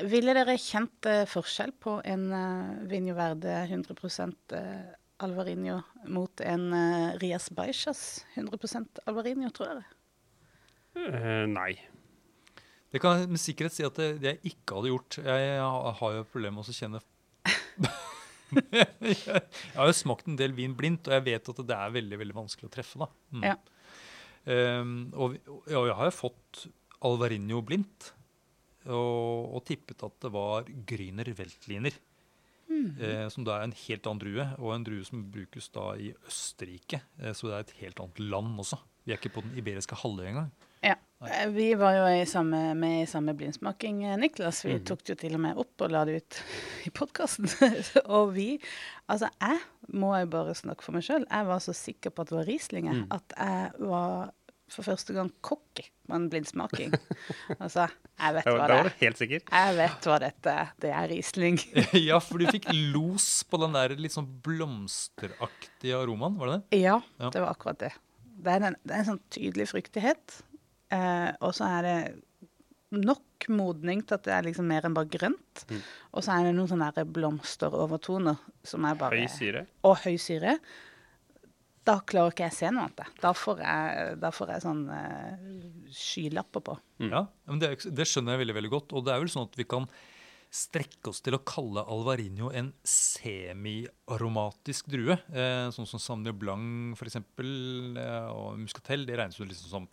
Ville 0.09 0.33
dere 0.35 0.57
kjent 0.59 1.07
eh, 1.07 1.23
forskjell 1.29 1.75
på 1.79 1.99
en 2.09 2.25
uh, 2.33 2.85
Vinho 2.89 3.15
100 3.15 4.33
eh, 4.57 4.95
Alvarinho 5.23 5.77
mot 6.11 6.41
en 6.41 6.65
eh, 6.73 7.17
Rias 7.21 7.51
Baixas 7.55 8.25
100% 8.35 9.03
Alvarinho, 9.05 9.51
tror 9.55 9.71
dere? 9.71 9.85
Uh, 10.95 11.45
nei. 11.51 11.75
Det 12.95 13.01
kan 13.03 13.19
jeg 13.19 13.31
med 13.35 13.41
sikkerhet 13.43 13.75
si 13.75 13.83
at 13.83 13.97
det, 13.99 14.09
det 14.23 14.29
jeg 14.37 14.53
ikke 14.53 14.77
hadde 14.79 14.91
gjort. 14.93 15.17
Jeg, 15.25 15.59
har- 15.59 15.97
har 15.99 16.13
jo 16.21 16.25
problemer 16.31 16.61
med 16.61 16.71
å 16.71 16.75
kjenne 16.79 17.01
Jeg 18.55 19.41
har 19.75 19.89
jo 19.89 19.95
smakt 19.97 20.27
en 20.29 20.37
del 20.39 20.53
vin 20.55 20.75
blindt, 20.77 21.09
og 21.09 21.15
jeg 21.17 21.25
vet 21.25 21.49
at 21.51 21.59
det 21.67 21.75
er 21.75 21.93
veldig 21.95 22.19
veldig 22.21 22.35
vanskelig 22.37 22.69
å 22.69 22.73
treffe. 22.75 22.99
da. 23.01 23.07
Mm. 23.35 23.45
Ja. 23.49 23.55
Um, 24.45 24.91
og, 25.17 25.35
og 25.49 25.87
jeg 25.89 25.95
har 25.97 26.07
jo 26.11 26.13
fått 26.15 26.65
Alvarinho 27.05 27.59
blindt, 27.65 28.11
og, 28.85 29.55
og 29.57 29.63
tippet 29.67 30.03
at 30.05 30.15
det 30.21 30.31
var 30.35 30.67
Grüner 30.87 31.31
Weltliner. 31.39 31.95
Eh, 32.75 33.27
som 33.29 33.43
da 33.45 33.59
er 33.59 33.67
en 33.67 33.75
helt 33.77 34.07
annen 34.09 34.19
drue, 34.23 34.45
og 34.57 34.71
en 34.73 34.85
drue 34.85 35.03
som 35.05 35.21
brukes 35.33 35.67
da 35.73 35.91
i 36.01 36.09
Østerrike. 36.27 36.97
Eh, 37.21 37.33
så 37.37 37.49
det 37.49 37.55
er 37.59 37.65
et 37.67 37.75
helt 37.81 37.99
annet 38.01 38.21
land 38.25 38.55
også. 38.63 38.79
Vi 39.05 39.13
er 39.13 39.19
ikke 39.19 39.35
på 39.35 39.43
den 39.45 39.53
iberiske 39.61 39.97
halvøya 40.01 40.31
engang. 40.31 40.49
Eh, 41.23 41.47
Vi 41.49 41.73
var 41.79 41.93
jo 41.95 42.07
i 42.21 42.25
samme, 42.27 42.73
med 42.75 43.03
i 43.03 43.07
samme 43.07 43.33
blindsmaking, 43.37 44.03
eh, 44.03 44.17
Niklas. 44.19 44.63
Vi 44.65 44.79
tok 44.85 45.03
det 45.03 45.15
jo 45.15 45.19
til 45.23 45.35
og 45.37 45.39
med 45.45 45.57
opp 45.57 45.81
og 45.85 45.91
la 45.93 46.03
det 46.05 46.17
ut 46.21 46.39
i 46.87 46.91
podkasten. 46.93 47.47
og 48.05 48.33
vi 48.35 48.59
Altså, 49.07 49.29
jeg 49.39 49.59
må 49.93 50.15
jo 50.19 50.25
bare 50.33 50.55
snakke 50.57 50.81
for 50.83 50.91
meg 50.97 51.05
sjøl. 51.05 51.25
Jeg 51.29 51.45
var 51.47 51.59
så 51.63 51.73
sikker 51.77 52.09
på 52.11 52.23
at 52.25 52.31
det 52.33 52.37
var 52.39 52.47
Rieslinger 52.49 52.93
Mm. 53.03 53.05
at 53.13 53.35
jeg 53.37 53.71
var 53.87 54.31
for 54.67 54.81
første 54.81 55.13
gang 55.13 55.29
cocky 55.45 55.83
på 56.09 56.15
en 56.17 56.27
blindsmaking. 56.29 56.93
Altså, 57.61 57.85
jeg 58.19 58.33
vet 58.35 58.45
Da 58.47 58.51
hva 58.55 58.57
da 58.57 58.67
det 58.67 58.75
var 58.75 58.85
er. 58.85 58.89
du 58.89 59.05
helt 59.05 59.17
sikker. 59.21 59.43
Jeg 59.51 59.75
vet 59.77 60.07
hva 60.09 60.15
dette 60.23 60.49
er. 60.63 60.71
Det 60.81 60.89
er 60.91 61.07
Riesling. 61.11 61.59
ja, 62.01 62.17
for 62.19 62.41
du 62.41 62.47
fikk 62.49 62.65
los 62.91 63.43
på 63.47 63.59
den 63.61 63.77
der 63.77 63.93
litt 63.95 64.11
sånn 64.17 64.27
blomsteraktige 64.45 65.95
aromaen, 66.01 66.35
var 66.41 66.47
det 66.51 66.57
det? 66.71 66.81
Ja, 66.81 66.99
Ja. 67.21 67.29
det 67.29 67.41
var 67.45 67.53
akkurat 67.55 67.79
det. 67.79 67.93
Det 68.45 68.51
er, 68.57 68.65
en, 68.71 68.75
det 68.83 68.93
er 68.97 68.99
en 69.03 69.09
sånn 69.13 69.21
tydelig 69.31 69.69
fruktighet. 69.71 70.41
Eh, 70.93 71.29
og 71.41 71.53
så 71.57 71.69
er 71.77 71.85
det 71.85 71.99
nok 72.95 73.47
modning 73.51 74.01
til 74.05 74.17
at 74.17 74.25
det 74.25 74.33
er 74.35 74.47
liksom 74.47 74.67
mer 74.69 74.87
enn 74.87 74.95
bare 74.95 75.11
grønt. 75.11 75.63
Mm. 75.69 75.85
Og 76.15 76.25
så 76.25 76.35
er 76.35 76.47
det 76.47 76.55
noen 76.57 76.71
sånne 76.71 77.05
blomsterovertoner 77.17 78.41
som 78.65 78.87
er 78.87 78.99
bare 78.99 79.23
Høy 79.23 79.31
syre. 79.31 79.65
Og 79.87 79.97
høy 80.05 80.15
syre. 80.21 80.57
Da 81.85 81.99
klarer 82.01 82.33
ikke 82.33 82.47
jeg 82.47 82.55
å 82.55 82.57
se 82.57 82.69
noe 82.73 82.87
annet. 82.87 83.17
Da 83.21 83.31
får 83.37 83.59
jeg, 83.61 84.13
da 84.23 84.31
får 84.33 84.55
jeg 84.55 84.63
sånn 84.63 84.83
eh, 84.89 85.33
skylapper 85.93 86.63
på. 86.65 86.77
Mm. 87.03 87.11
Ja, 87.11 87.21
men 87.51 87.61
det, 87.61 87.75
det 87.85 88.07
skjønner 88.09 88.33
jeg 88.33 88.45
veldig 88.45 88.57
veldig 88.57 88.73
godt. 88.73 88.95
Og 88.97 89.05
det 89.05 89.13
er 89.13 89.21
vel 89.21 89.33
sånn 89.33 89.49
at 89.49 89.59
vi 89.59 89.67
kan 89.69 89.85
strekke 90.55 91.11
oss 91.11 91.19
til 91.23 91.35
å 91.35 91.43
kalle 91.45 91.83
Alvarinho 91.91 92.47
en 92.55 92.69
semi-aromatisk 92.87 94.87
drue. 94.93 95.15
Eh, 95.29 95.67
sånn 95.75 95.89
som 95.89 95.99
Sauvignon 96.01 96.39
Blanc 96.39 96.97
for 96.97 97.05
eksempel, 97.09 97.49
eh, 97.99 98.27
og 98.31 98.57
Muscatel. 98.63 99.05
Det 99.05 99.17
regnes 99.19 99.37
jo 99.37 99.45
liksom 99.45 99.69
som 99.69 99.85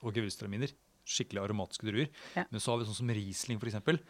og 0.00 0.16
Gewürztraminer. 0.16 0.72
Skikkelig 1.10 1.42
aromatiske 1.42 1.88
druer. 1.88 2.10
Ja. 2.36 2.46
Men 2.50 2.62
så 2.62 2.72
har 2.72 2.80
vi 2.80 2.88
sånn 2.88 3.00
som 3.00 3.12
Riesling 3.16 3.60
eksempel, 3.60 4.00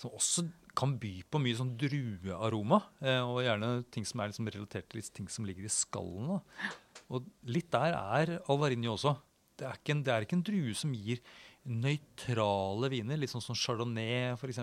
som 0.00 0.14
også 0.14 0.46
kan 0.76 0.96
by 0.98 1.12
på 1.30 1.40
mye 1.42 1.56
sånn 1.58 1.74
druearoma. 1.78 2.80
Eh, 3.04 3.22
og 3.22 3.44
gjerne 3.46 3.70
ting 3.94 4.06
som 4.08 4.20
er 4.20 4.32
liksom 4.32 4.50
relatert 4.50 4.90
til 4.90 5.10
ting 5.14 5.30
som 5.30 5.46
ligger 5.48 5.66
i 5.66 5.72
skallen. 5.72 6.34
Da. 6.34 6.70
Og 7.14 7.28
litt 7.46 7.70
der 7.74 7.96
er 7.96 8.36
Alvarinho 8.50 8.96
også. 8.96 9.14
Det 9.54 9.68
er, 9.68 9.78
ikke 9.78 9.94
en, 9.94 10.02
det 10.02 10.12
er 10.12 10.24
ikke 10.26 10.38
en 10.40 10.46
drue 10.46 10.74
som 10.76 10.94
gir 10.98 11.20
nøytrale 11.64 12.90
viner, 12.92 13.20
litt 13.20 13.32
sånn 13.32 13.44
som 13.44 13.56
chardonnay 13.56 14.34
f.eks. 14.34 14.60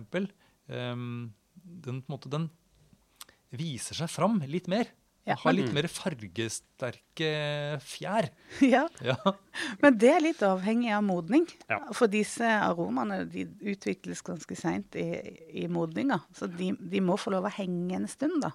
Um, 0.68 1.32
den, 1.56 2.01
på 2.04 2.12
en 2.12 2.13
måte, 2.13 2.32
den 2.32 2.50
viser 3.56 3.98
seg 3.98 4.12
fram 4.12 4.40
litt 4.48 4.70
mer. 4.72 4.92
Ja, 5.28 5.36
Har 5.38 5.54
litt 5.54 5.70
mer 5.75 5.86
fargesterke 5.86 7.28
fjær. 7.86 8.30
ja, 8.74 8.88
Ja. 9.06 9.18
Men 9.84 10.00
det 10.01 10.10
er 10.16 10.24
litt 10.24 10.42
avhengig 10.46 10.90
av 10.98 11.04
modning. 11.06 11.46
Ja. 11.70 11.78
For 11.94 12.10
disse 12.10 12.48
aromaene 12.48 13.22
de 13.30 13.46
utvikles 13.74 14.24
ganske 14.25 14.58
seint 14.58 14.98
i, 14.98 15.06
i 15.62 15.68
modninga. 15.70 16.22
Så 16.38 16.50
de, 16.50 16.72
de 16.74 17.04
må 17.06 17.20
få 17.22 17.36
lov 17.36 17.46
å 17.46 17.54
henge 17.54 18.00
en 18.00 18.10
stund, 18.10 18.42
da. 18.42 18.50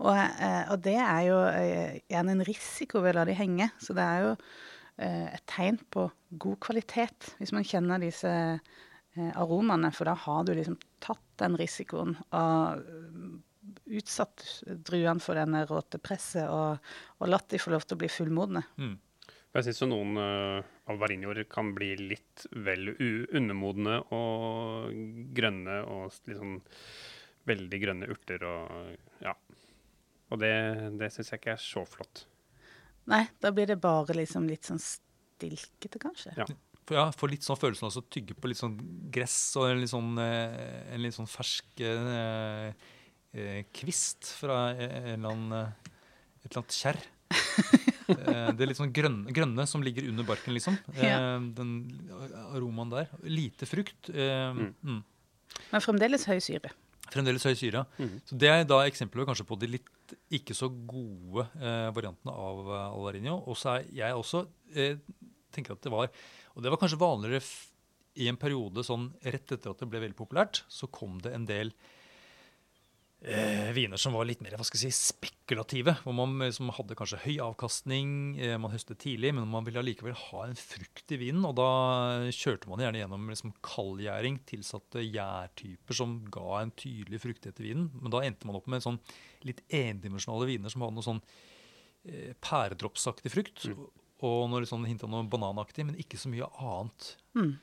Og, 0.00 0.14
eh, 0.16 0.64
og 0.72 0.80
det 0.86 0.96
er 0.96 1.22
jo 1.28 1.38
eh, 1.50 2.00
gjerne 2.08 2.38
en 2.38 2.46
risiko 2.48 3.04
ved 3.04 3.16
å 3.16 3.20
la 3.20 3.28
de 3.28 3.36
henge. 3.36 3.68
Så 3.82 3.96
det 3.98 4.08
er 4.08 4.24
jo 4.24 4.34
eh, 4.34 5.26
et 5.34 5.44
tegn 5.50 5.80
på 5.92 6.08
god 6.40 6.60
kvalitet 6.64 7.34
hvis 7.36 7.52
man 7.56 7.66
kjenner 7.68 8.00
disse 8.00 8.32
aromaene. 9.36 9.90
For 9.92 10.08
da 10.08 10.14
har 10.24 10.46
du 10.46 10.54
liksom 10.56 10.78
tatt 11.04 11.24
den 11.42 11.56
risikoen 11.58 12.16
og 12.32 12.80
eh, 12.80 13.28
utsatt 13.88 14.44
druene 14.66 15.22
for 15.22 15.38
denne 15.38 15.64
råtepresset 15.68 16.48
og, 16.52 16.88
og 17.18 17.30
latt 17.30 17.48
de 17.52 17.60
få 17.62 17.72
lov 17.74 17.86
til 17.86 17.98
å 17.98 18.02
bli 18.02 18.10
fullmodne. 18.12 18.64
Mm. 18.80 18.96
Jeg 19.56 19.64
syns 19.64 19.80
noen 19.88 20.18
uh, 20.20 20.66
alvarinioer 20.92 21.40
kan 21.50 21.72
bli 21.74 21.94
litt 21.98 22.44
vel 22.52 22.92
u 22.92 23.10
undermodne 23.34 23.96
og 24.14 24.92
grønne 25.34 25.80
og 25.88 26.12
liksom 26.28 26.58
veldig 27.48 27.80
grønne 27.82 28.10
urter 28.12 28.44
og 28.46 29.24
ja. 29.24 29.34
Og 30.28 30.40
det, 30.42 30.52
det 31.00 31.08
syns 31.14 31.32
jeg 31.32 31.40
ikke 31.40 31.54
er 31.56 31.62
så 31.64 31.82
flott. 31.88 32.26
Nei, 33.08 33.24
da 33.40 33.50
blir 33.56 33.68
det 33.70 33.78
bare 33.80 34.16
liksom 34.18 34.46
litt 34.50 34.68
sånn 34.68 34.80
stilkete, 34.82 36.00
kanskje. 36.02 36.34
Ja. 36.36 36.46
For 36.88 36.96
ja, 36.96 37.06
Får 37.12 37.32
litt 37.32 37.44
sånn 37.44 37.60
følelsen 37.60 37.88
av 37.88 37.96
å 38.00 38.04
tygge 38.12 38.36
på 38.36 38.50
litt 38.50 38.60
sånn 38.60 38.76
gress 39.12 39.38
og 39.60 39.68
en 39.68 39.82
litt 39.82 39.92
sånn, 39.92 40.14
eh, 40.22 40.92
en 40.94 41.02
litt 41.04 41.16
sånn 41.16 41.28
fersk 41.28 41.82
eh, 41.84 42.12
eh, 42.20 42.86
kvist 43.74 44.30
fra 44.38 44.70
en 44.72 45.20
eller 45.20 45.30
annen, 45.30 45.52
eh, 45.52 45.92
et 46.44 46.50
eller 46.50 46.62
annet 46.62 46.78
kjerr. 46.82 47.00
Eh, 48.08 48.52
det 48.56 48.62
er 48.64 48.68
litt 48.70 48.78
sånn 48.78 48.88
grønne, 48.96 49.28
grønne 49.36 49.66
som 49.68 49.82
ligger 49.84 50.06
under 50.08 50.24
barken, 50.24 50.54
liksom. 50.56 50.78
Eh, 50.94 51.02
Ja. 51.04 51.36
Den 51.52 51.74
aromaen 52.54 52.88
der. 52.88 53.10
Lite 53.22 53.66
frukt. 53.68 54.08
Eh, 54.08 54.54
Mm. 54.54 54.70
mm. 54.82 55.02
Men 55.74 55.80
fremdeles 55.84 56.24
høy 56.24 56.38
syre. 56.40 56.70
Fremdeles 57.12 57.44
høy 57.44 57.52
syre. 57.54 57.84
Mm. 57.98 58.14
Så 58.24 58.38
Det 58.38 58.48
er 58.48 58.64
da 58.64 58.78
eksempler 58.88 59.26
kanskje 59.28 59.44
på 59.44 59.58
de 59.60 59.66
litt 59.66 60.14
ikke 60.32 60.56
så 60.56 60.70
gode 60.72 61.44
eh, 61.60 61.90
variantene 61.92 62.32
av 62.32 62.64
eh, 62.64 62.96
Alvarinho. 62.96 63.44
Og 63.46 63.56
så 63.60 63.76
er 63.76 63.84
jeg 63.92 64.14
også 64.16 64.46
eh, 64.74 64.96
tenker 65.52 65.72
at 65.76 65.82
det 65.82 65.92
var 65.92 66.08
Og 66.56 66.62
det 66.64 66.70
var 66.72 66.78
kanskje 66.80 66.96
vanligere 67.04 67.42
f 67.44 67.68
i 68.16 68.26
en 68.28 68.36
periode 68.40 68.82
sånn 68.88 69.12
rett 69.22 69.52
etter 69.52 69.68
at 69.70 69.78
det 69.78 69.86
ble 69.90 70.00
veldig 70.00 70.16
populært, 70.16 70.62
så 70.66 70.88
kom 70.90 71.18
det 71.20 71.34
en 71.34 71.44
del 71.44 71.68
eh, 71.68 71.74
viner 73.74 73.98
som 73.98 74.12
var 74.14 74.24
litt 74.28 74.40
mer 74.44 74.54
hva 74.54 74.62
skal 74.66 74.78
jeg 74.78 74.92
si, 74.94 75.08
spekulative. 75.12 75.96
Hvor 76.04 76.14
man 76.14 76.36
liksom 76.38 76.70
hadde 76.76 76.94
kanskje 76.98 77.18
høy 77.24 77.38
avkastning, 77.42 78.12
eh, 78.38 78.56
man 78.62 78.70
høstet 78.70 79.00
tidlig, 79.02 79.32
men 79.34 79.48
man 79.50 79.64
ville 79.66 79.80
allikevel 79.82 80.14
ha 80.14 80.44
en 80.46 80.54
frukt 80.54 81.10
i 81.10 81.18
vinen. 81.18 81.42
Og 81.48 81.56
da 81.58 81.66
kjørte 82.30 82.70
man 82.70 82.78
gjerne 82.84 83.00
gjennom 83.02 83.26
liksom 83.32 83.54
kaldgjæring, 83.66 84.38
tilsatte 84.46 85.02
gjærtyper 85.02 85.98
som 85.98 86.24
ga 86.30 86.60
en 86.62 86.70
tydelig 86.78 87.20
fruktighet 87.26 87.58
i 87.60 87.68
vinen. 87.72 87.90
Men 87.98 88.14
da 88.14 88.22
endte 88.22 88.46
man 88.46 88.56
opp 88.60 88.68
med 88.70 88.82
sånn 88.86 89.00
litt 89.42 89.64
endimensjonale 89.68 90.46
viner 90.54 90.70
som 90.70 90.82
hadde 90.86 90.94
noe 91.00 91.08
sånn 91.10 91.22
eh, 92.06 92.34
pæredroppsaktig 92.40 93.34
frukt. 93.34 93.66
Og 94.22 94.48
noe 94.50 94.66
sånn 94.66 94.86
hint 94.86 95.02
noe 95.06 95.26
bananaktig, 95.30 95.84
men 95.86 95.98
ikke 95.98 96.18
så 96.18 96.30
mye 96.30 96.46
annet. 96.58 97.16
Mm. 97.34 97.58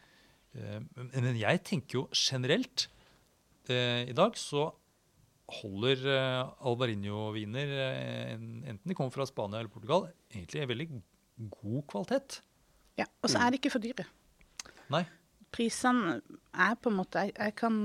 Eh, 0.55 0.79
men- 0.95 1.11
Men 1.23 1.35
jeg 1.39 1.63
tenker 1.63 1.91
jo 2.01 2.09
generelt 2.11 2.87
eh, 3.67 4.05
I 4.07 4.13
dag 4.13 4.33
så 4.35 4.73
holder 5.51 6.01
uh, 6.09 6.65
Alvarinho-viner, 6.65 7.73
eh, 7.83 8.31
enten 8.33 8.81
de 8.89 8.97
kommer 8.97 9.13
fra 9.13 9.27
Spania 9.29 9.61
eller 9.61 9.71
Portugal, 9.71 10.07
egentlig 10.33 10.61
er 10.61 10.71
veldig 10.71 10.87
god 11.51 11.83
kvalitet. 11.91 12.39
Ja, 12.97 13.05
Og 13.21 13.29
så 13.29 13.41
er 13.43 13.51
de 13.51 13.59
ikke 13.59 13.73
for 13.73 13.83
dyre. 13.83 14.07
Nei. 14.93 15.03
Prisene 15.55 16.19
er 16.51 16.75
på 16.79 16.91
en 16.91 16.97
måte 16.97 17.21
Jeg, 17.23 17.31
jeg 17.37 17.53
kan 17.57 17.75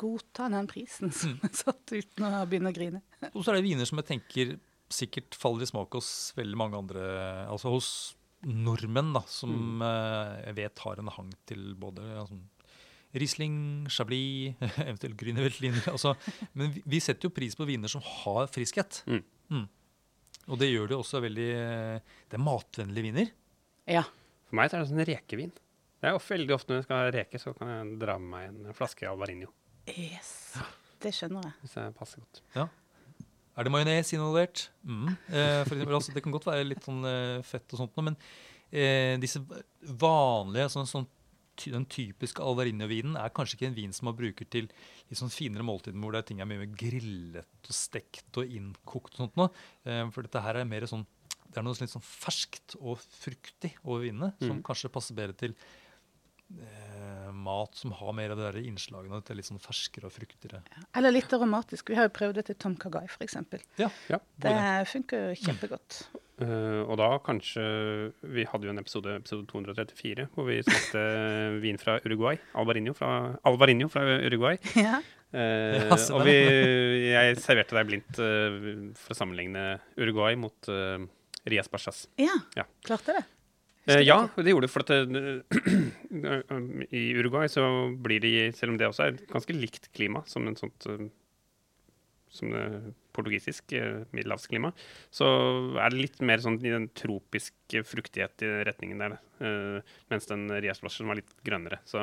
godta 0.00 0.46
den 0.52 0.66
prisen 0.68 1.12
som 1.14 1.38
er 1.44 1.54
satt 1.56 1.92
uten 1.92 2.26
å 2.26 2.44
begynne 2.48 2.72
å 2.72 2.76
grine. 2.76 3.00
Og 3.32 3.42
så 3.42 3.52
er 3.52 3.58
det 3.58 3.68
viner 3.68 3.88
som 3.88 4.00
jeg 4.00 4.10
tenker 4.10 4.56
sikkert 4.92 5.36
faller 5.38 5.64
i 5.64 5.68
smak 5.70 5.94
hos 5.96 6.08
veldig 6.36 6.58
mange 6.60 6.78
andre 6.78 7.04
Altså 7.48 7.72
hos 7.72 7.88
nordmenn, 8.44 9.14
da, 9.16 9.22
som 9.30 9.54
mm. 9.80 9.84
jeg 10.44 10.56
vet 10.58 10.82
har 10.84 11.00
en 11.00 11.12
hang 11.14 11.30
til 11.48 11.62
både 11.80 12.26
sånn 12.28 12.42
Riesling, 13.14 13.56
Chablis, 13.92 14.58
eventuelt 14.88 15.16
Grüner 15.20 15.46
Veltliner. 15.46 15.86
Altså, 15.92 16.14
men 16.52 16.74
vi, 16.74 16.82
vi 16.96 17.00
setter 17.02 17.28
jo 17.28 17.34
pris 17.34 17.56
på 17.58 17.66
viner 17.68 17.90
som 17.90 18.04
har 18.04 18.48
friskhet. 18.52 19.02
Mm. 19.06 19.22
Mm. 19.54 19.66
Og 20.44 20.60
det 20.60 20.70
gjør 20.70 20.90
det 20.90 20.96
også 20.98 21.20
veldig 21.24 21.50
eh, 21.56 22.14
Det 22.28 22.36
er 22.36 22.42
matvennlige 22.44 23.06
viner. 23.06 23.34
Ja. 23.88 24.04
For 24.48 24.58
meg 24.58 24.72
er 24.72 24.82
det 24.82 24.90
sånn 24.90 25.06
rekevin. 25.08 25.52
Det 26.04 26.10
er 26.10 26.20
veldig 26.20 26.52
ofte 26.52 26.72
når 26.72 26.82
jeg 26.82 26.86
skal 26.88 26.98
ha 27.00 27.12
reke, 27.14 27.40
så 27.40 27.52
kan 27.56 27.70
jeg 27.70 27.98
dra 28.02 28.18
med 28.20 28.32
meg 28.34 28.48
en 28.50 28.76
flaske 28.76 29.06
Alvarinho. 29.08 29.48
Yes. 29.88 30.32
Det 31.00 31.12
skjønner 31.16 31.46
jeg. 31.48 31.54
Hvis 31.62 31.76
det 31.78 31.84
passer 31.96 32.20
godt. 32.20 32.42
Ja. 32.56 32.66
Er 33.54 33.66
det 33.66 33.72
majones 33.72 34.10
involvert? 34.12 34.66
Mm. 34.82 35.08
Eh, 35.08 35.62
for 35.62 35.76
eksempel, 35.76 35.94
altså, 35.96 36.12
det 36.14 36.24
kan 36.24 36.34
godt 36.34 36.48
være 36.50 36.66
litt 36.66 36.84
sånn 36.84 37.06
eh, 37.08 37.38
fett 37.46 37.72
og 37.72 37.80
sånt, 37.80 37.94
noe, 37.94 38.10
men 38.10 38.18
eh, 38.68 39.14
disse 39.22 39.40
vanlige, 40.02 40.66
sånn, 40.74 40.88
sånn, 40.90 41.06
den 41.56 41.86
typiske 41.86 42.42
Alvarinho-vinen 42.42 43.16
er 43.16 43.30
kanskje 43.34 43.56
ikke 43.58 43.68
en 43.70 43.76
vin 43.78 43.92
som 43.92 44.06
man 44.10 44.16
bruker 44.18 44.48
til 44.50 44.66
litt 45.10 45.18
sånn 45.20 45.32
finere 45.32 45.62
måltider 45.66 45.98
hvor 46.00 46.12
det 46.12 46.18
er 46.24 46.28
ting 46.30 46.40
er 46.40 46.48
mye 46.50 46.62
mer 46.64 46.74
grillet 46.76 47.44
og 47.70 47.74
stekt 47.74 48.36
og 48.40 48.50
innkokt 48.50 49.14
og 49.14 49.24
sånt 49.24 49.36
noe. 49.36 49.50
Eh, 49.84 50.02
for 50.10 50.22
dette 50.26 50.42
her 50.42 50.56
er 50.56 50.64
mer 50.68 50.86
sånn 50.90 51.06
det 51.54 51.60
er 51.60 51.66
noe 51.68 51.76
litt 51.78 51.92
sånn 51.92 52.02
ferskt 52.02 52.74
og 52.80 52.98
fruktig 52.98 53.76
over 53.84 54.00
vinene, 54.02 54.32
som 54.42 54.56
Mm. 54.58 54.62
kanskje 54.66 54.90
passer 54.90 55.14
bedre 55.14 55.36
til 55.38 55.54
mat 57.44 57.76
som 57.78 57.92
har 57.98 58.12
mer 58.16 58.32
av 58.34 58.40
de 58.40 58.46
der 58.48 58.58
innslagene 58.64 59.20
er 59.22 59.38
litt 59.38 59.48
sånn 59.50 59.62
ferskere 59.62 60.08
og 60.08 60.14
fruktigere. 60.16 60.62
Eller 60.96 61.14
litt 61.14 61.32
aromatisk. 61.36 61.92
Vi 61.92 61.98
har 61.98 62.08
jo 62.08 62.14
prøvd 62.16 62.40
det 62.40 62.46
til 62.50 62.58
Tom 62.64 62.76
Kagai, 62.80 63.04
f.eks. 63.10 63.36
Ja, 63.80 63.90
Ja. 64.10 64.20
Det 64.40 64.54
funker 64.90 65.34
kjempegodt. 65.38 66.04
Uh, 66.34 66.82
og 66.90 66.96
da 66.98 67.06
kanskje 67.22 67.62
Vi 68.26 68.42
hadde 68.50 68.66
jo 68.66 68.72
en 68.72 68.80
episode, 68.80 69.12
episode 69.20 69.46
234, 69.52 70.24
hvor 70.34 70.48
vi 70.48 70.56
smakte 70.66 71.02
vin 71.64 71.78
fra 71.78 72.00
Uruguay. 72.02 72.40
Alvarinho 72.58 72.94
fra, 72.98 73.10
Alvarinho 73.46 73.90
fra 73.92 74.02
Uruguay. 74.24 74.58
Ja. 74.86 74.98
Uh, 75.34 75.90
Ja, 75.90 75.96
og 76.14 76.24
vi, 76.26 76.34
jeg 77.14 77.38
serverte 77.42 77.74
deg 77.78 77.88
blindt 77.90 78.18
uh, 78.22 78.58
for 78.98 79.14
å 79.14 79.18
sammenligne 79.18 79.64
Uruguay 79.98 80.36
mot 80.38 80.70
uh, 80.70 80.98
Rias 81.50 81.70
Bachas. 81.70 82.04
ja. 82.18 82.34
Ja. 82.58 82.66
Klarte 82.86 83.16
det. 83.18 83.24
Eh, 83.86 84.00
ja, 84.00 84.28
det 84.36 84.52
gjorde 84.52 84.68
det. 84.68 84.72
For 84.72 84.84
at 84.84 84.92
det, 85.12 85.24
i 87.00 87.04
Uruguay 87.18 87.50
så 87.52 87.66
blir 88.00 88.22
de, 88.24 88.32
selv 88.56 88.74
om 88.74 88.80
det 88.80 88.88
også 88.88 89.06
er 89.06 89.14
et 89.14 89.26
ganske 89.30 89.56
likt 89.56 89.90
klima 89.96 90.24
som 90.30 90.48
en 90.48 90.56
sånt 90.58 90.88
eh, 90.88 91.06
som 92.34 92.50
det 92.50 92.64
portugisisk 93.14 93.76
eh, 93.78 94.02
middelhavsklima, 94.10 94.72
så 95.14 95.28
er 95.78 95.92
det 95.92 96.00
litt 96.00 96.22
mer 96.26 96.42
sånn 96.42 96.58
i 96.64 96.72
den 96.72 96.88
tropiske 96.96 97.84
fruktighet 97.86 98.42
i 98.42 98.50
retningen 98.66 99.04
der. 99.04 99.16
Uh, 99.38 99.78
mens 100.10 100.26
den 100.30 100.48
Rias-blåsjen 100.50 101.10
var 101.10 101.20
litt 101.20 101.30
grønnere. 101.46 101.78
Så 101.86 102.00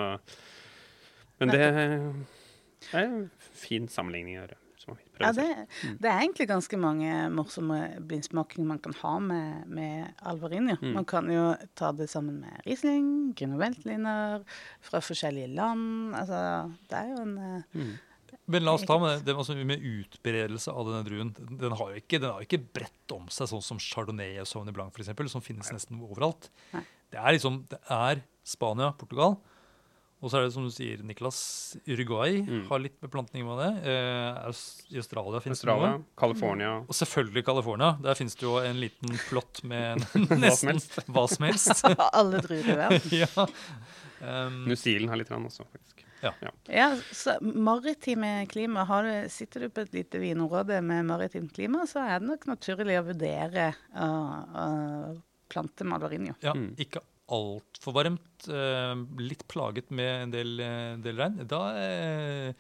Men 1.42 1.52
det 1.52 1.62
er 1.66 3.02
en 3.02 3.26
fin 3.36 3.90
sammenligning 3.92 4.38
å 4.38 4.44
gjøre. 4.44 4.60
Som 4.82 4.98
vi 4.98 5.08
prøver 5.16 5.28
Ja, 5.28 5.32
det, 5.38 5.96
det 6.02 6.12
er 6.12 6.20
egentlig 6.20 6.50
ganske 6.50 6.80
mange 6.82 7.16
morsomme 7.34 7.80
blindsmakinger 8.10 8.70
man 8.74 8.82
kan 8.84 8.96
ha 9.02 9.16
med, 9.24 9.66
med 9.70 10.24
alvarinho. 10.28 10.78
Mm. 10.82 10.94
Man 11.00 11.08
kan 11.10 11.30
jo 11.32 11.52
ta 11.78 11.92
det 11.96 12.10
sammen 12.12 12.42
med 12.44 12.66
Riesling, 12.66 13.32
Grünerweltliner 13.38 14.46
fra 14.84 15.04
forskjellige 15.06 15.54
land. 15.56 16.16
Altså, 16.18 16.40
det 16.90 17.04
er 17.04 17.12
jo 17.14 17.28
en 17.28 17.36
eh, 17.42 17.68
Mm. 17.72 17.92
Men 18.52 18.66
la 18.66 18.74
oss 18.76 18.84
ta 18.88 18.98
med, 19.00 19.22
det, 19.26 19.36
altså, 19.38 19.54
med 19.56 19.84
utbredelse 19.86 20.74
av 20.74 20.88
denne 20.90 21.06
druen. 21.08 21.30
Den, 21.38 21.58
den 21.62 21.76
har 21.78 21.92
jo 21.94 22.02
ikke, 22.02 22.20
den 22.20 22.34
har 22.34 22.44
ikke 22.44 22.60
bredt 22.74 23.14
om 23.16 23.30
seg, 23.32 23.48
sånn 23.52 23.64
som 23.64 23.80
Chardonnay 23.82 24.40
og 24.42 24.50
Sauvignon 24.50 24.76
Blanc 24.76 24.96
for 24.96 25.04
eksempel, 25.04 25.30
som 25.32 25.44
finnes 25.46 25.70
nesten 25.72 26.02
overalt. 26.04 26.50
Nei. 26.74 26.84
Det 27.12 27.20
er 27.22 27.36
liksom, 27.36 27.62
det 27.72 27.80
er 27.92 28.24
Spania, 28.48 28.92
Portugal, 28.98 29.38
og 30.22 30.30
så 30.30 30.38
er 30.38 30.44
det 30.46 30.54
som 30.54 30.64
du 30.68 30.70
sier, 30.72 31.02
Niklas, 31.04 31.40
Uruguay 31.88 32.42
Mm. 32.46 32.68
har 32.70 32.80
litt 32.80 33.00
beplantning 33.02 33.46
med 33.48 33.58
det. 33.58 33.70
Eh, 33.90 34.52
I 34.94 34.98
Australia 35.02 35.40
finnes 35.42 35.62
det 35.62 35.68
Australia, 35.70 35.92
noe. 35.98 36.06
California 36.18 36.72
Og 36.86 36.94
selvfølgelig 36.94 37.44
California. 37.46 37.98
Der 38.02 38.14
finnes 38.20 38.36
det 38.36 38.46
jo 38.46 38.58
en 38.62 38.80
liten 38.80 39.18
plott 39.30 39.64
med 39.64 39.98
nesten 40.46 40.78
hva 41.14 41.28
som 41.28 41.46
helst. 41.50 41.84
alle 42.14 42.42
druer 42.46 42.70
i 42.70 42.78
verden. 42.78 43.10
ja. 43.24 43.48
Um, 44.22 44.66
New 44.68 44.76
Zealand 44.78 45.10
har 45.10 45.18
litt 45.18 45.32
også, 45.34 45.66
faktisk. 45.66 46.06
Ja, 46.70 46.92
så 47.18 47.34
maritime 47.42 48.46
klima, 48.46 48.84
har 48.86 49.04
du, 49.08 49.30
Sitter 49.34 49.62
du 49.66 49.70
på 49.74 49.82
et 49.82 49.94
lite 49.96 50.20
vinområde 50.22 50.78
med 50.86 51.08
maritimt 51.10 51.50
klima, 51.56 51.88
så 51.90 52.04
er 52.06 52.20
det 52.22 52.28
nok 52.30 52.46
naturlig 52.46 53.00
å 53.00 53.08
vurdere 53.08 53.72
å 53.98 54.10
å 54.62 54.68
plante 55.50 55.84
malvarinio. 55.84 56.36
Ja, 56.46 56.54
Mm. 56.54 56.76
ikke 56.78 57.02
altfor 57.32 57.96
varmt. 57.96 58.48
eh, 58.50 58.96
litt 59.22 59.44
plaget 59.48 59.92
med 59.92 60.24
en 60.28 60.32
del, 60.34 60.54
eh, 60.60 60.96
del 61.04 61.18
regn. 61.18 61.42
Da 61.48 61.62
eh, 61.78 62.54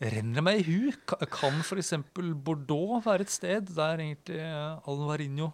renner 0.00 0.34
det 0.40 0.44
meg 0.46 0.60
i 0.60 0.66
hu. 0.68 0.92
Ka- 1.06 1.20
Kan 1.30 1.60
f.eks. 1.62 1.92
Bordeaux 2.14 3.04
være 3.04 3.20
et 3.26 3.30
sted 3.34 3.70
der 3.74 3.98
egentlig 4.02 4.40
Alvarinho 4.86 5.52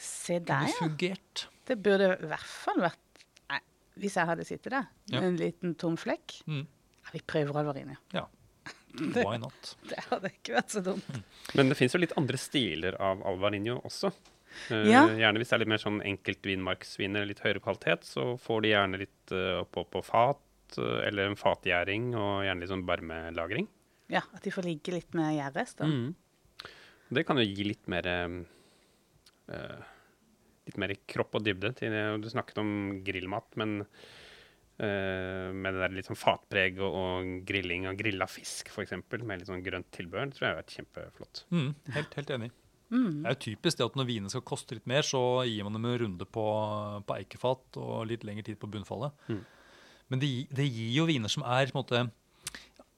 Se 0.00 0.38
kunne 0.38 0.46
der, 0.48 0.66
ja. 0.68 0.78
fungert? 0.80 1.46
Det 1.68 1.76
burde 1.84 2.14
i 2.22 2.26
hvert 2.30 2.46
fall 2.48 2.80
vært 2.86 3.24
Nei, 3.50 3.60
hvis 4.00 4.14
jeg 4.16 4.26
hadde 4.30 4.44
sittet 4.48 4.72
der 4.72 4.86
Ja. 5.12 5.20
en 5.20 5.36
liten 5.36 5.74
tom 5.76 5.96
flekk 6.00 6.40
Mm. 6.48 6.64
ja, 7.04 7.10
Vi 7.12 7.20
prøver 7.26 7.60
alvarinho. 7.60 7.96
Ja. 8.14 8.26
Why 9.24 9.36
not? 9.38 9.76
Det 9.88 9.98
hadde 10.10 10.30
ikke 10.32 10.56
vært 10.56 10.72
så 10.74 10.80
dumt. 10.82 11.04
Men 11.54 11.68
det 11.70 11.76
fins 11.78 11.92
jo 11.94 12.00
litt 12.00 12.12
andre 12.18 12.36
stiler 12.40 12.96
av 13.00 13.22
alvarinho 13.28 13.80
også. 13.86 14.10
Eh, 14.70 14.86
Ja. 14.90 15.04
Gjerne 15.08 15.40
hvis 15.40 15.50
det 15.50 15.56
er 15.56 15.62
litt 15.64 15.72
mer 15.72 15.82
sånn 15.82 16.00
enkeltvinmarksviner, 16.02 17.26
litt 17.28 17.42
høyere 17.44 17.62
kvalitet, 17.62 18.06
så 18.08 18.32
får 18.40 18.62
de 18.64 18.72
gjerne 18.74 19.00
litt 19.04 19.34
uh, 19.34 19.60
oppå 19.64 19.84
på 19.90 20.02
fat, 20.04 20.40
eh, 20.78 21.06
eller 21.08 21.30
en 21.30 21.38
fatgjæring, 21.38 22.10
og 22.18 22.44
gjerne 22.46 22.60
litt 22.64 22.72
sånn 22.72 22.86
barmelagring. 22.88 23.68
Ja, 24.10 24.24
At 24.34 24.42
de 24.42 24.50
får 24.50 24.66
ligge 24.66 24.92
litt 24.96 25.14
med 25.14 25.36
gjærrester. 25.36 25.86
Mm. 25.86 26.14
Det 27.10 27.24
kan 27.26 27.38
jo 27.38 27.46
gi 27.46 27.64
litt 27.66 27.86
mer 27.90 28.06
eh, 28.06 28.40
eh, 29.54 29.88
Litt 30.68 30.76
mer 30.78 30.92
kropp 31.08 31.34
og 31.34 31.42
dybde 31.42 31.72
til 31.74 31.90
det. 31.90 32.02
Du 32.22 32.28
snakket 32.30 32.58
om 32.60 32.68
grillmat, 33.02 33.46
men 33.58 33.80
uh, 33.80 35.48
med 35.50 35.74
det 35.74 35.80
der 35.80 35.94
litt 35.96 36.06
sånn 36.06 36.18
fatpreg 36.20 36.78
og, 36.78 36.94
og 37.00 37.30
grilling 37.48 37.88
av 37.90 37.96
grilla 37.98 38.28
fisk, 38.30 38.68
f.eks., 38.70 38.92
med 39.24 39.40
litt 39.40 39.48
sånn 39.48 39.64
grønt 39.64 39.88
tilbehør, 39.96 40.30
tror 40.36 40.46
jeg 40.46 40.60
er 40.60 40.74
kjempeflott. 40.76 41.42
Mm, 41.50 41.72
helt, 41.96 42.14
helt 42.20 42.30
enig. 42.36 42.50
Mm. 42.90 43.22
Det 43.22 43.28
er 43.28 43.36
jo 43.36 43.42
typisk 43.46 43.78
det 43.78 43.86
at 43.86 43.98
når 43.98 44.08
vinene 44.08 44.32
skal 44.32 44.46
koste 44.46 44.76
litt 44.76 44.88
mer, 44.90 45.06
så 45.06 45.20
gir 45.46 45.66
man 45.66 45.76
dem 45.76 45.86
en 45.86 45.98
runde 46.04 46.26
på, 46.26 46.46
på 47.06 47.18
eikefat 47.20 47.78
og 47.80 48.08
litt 48.10 48.26
lengre 48.26 48.46
tid 48.46 48.58
på 48.60 48.70
bunnfallet. 48.70 49.26
Mm. 49.30 49.42
Men 50.10 50.22
det, 50.22 50.30
det 50.58 50.66
gir 50.66 50.96
jo 50.98 51.06
viner 51.10 51.30
som 51.30 51.46
er 51.46 51.70
på 51.70 51.76
en 51.76 51.80
måte 51.84 52.02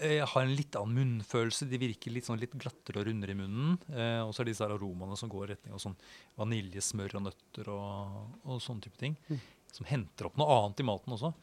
eh, 0.00 0.22
har 0.24 0.42
en 0.42 0.54
litt 0.56 0.76
annen 0.80 0.96
munnfølelse. 0.96 1.68
De 1.68 1.80
virker 1.80 2.14
litt, 2.14 2.28
sånn, 2.28 2.40
litt 2.40 2.56
glattere 2.56 3.02
og 3.02 3.08
rundere 3.08 3.36
i 3.36 3.38
munnen. 3.38 3.76
Eh, 3.92 4.20
og 4.24 4.32
så 4.32 4.42
er 4.42 4.48
det 4.48 4.56
disse 4.56 4.68
aromaene 4.68 5.18
som 5.20 5.32
går 5.32 5.44
i 5.44 5.52
retning 5.52 5.76
av 5.76 5.82
sånn 5.84 5.98
vanilje, 6.40 6.84
smør 6.88 7.18
og 7.20 7.26
nøtter 7.28 7.72
og, 7.74 8.20
og 8.46 8.62
sånne 8.64 8.88
type 8.88 9.00
ting. 9.00 9.18
Mm. 9.28 9.42
Som 9.72 9.88
henter 9.88 10.28
opp 10.28 10.40
noe 10.40 10.56
annet 10.56 10.80
i 10.80 10.88
maten 10.88 11.16
også. 11.18 11.34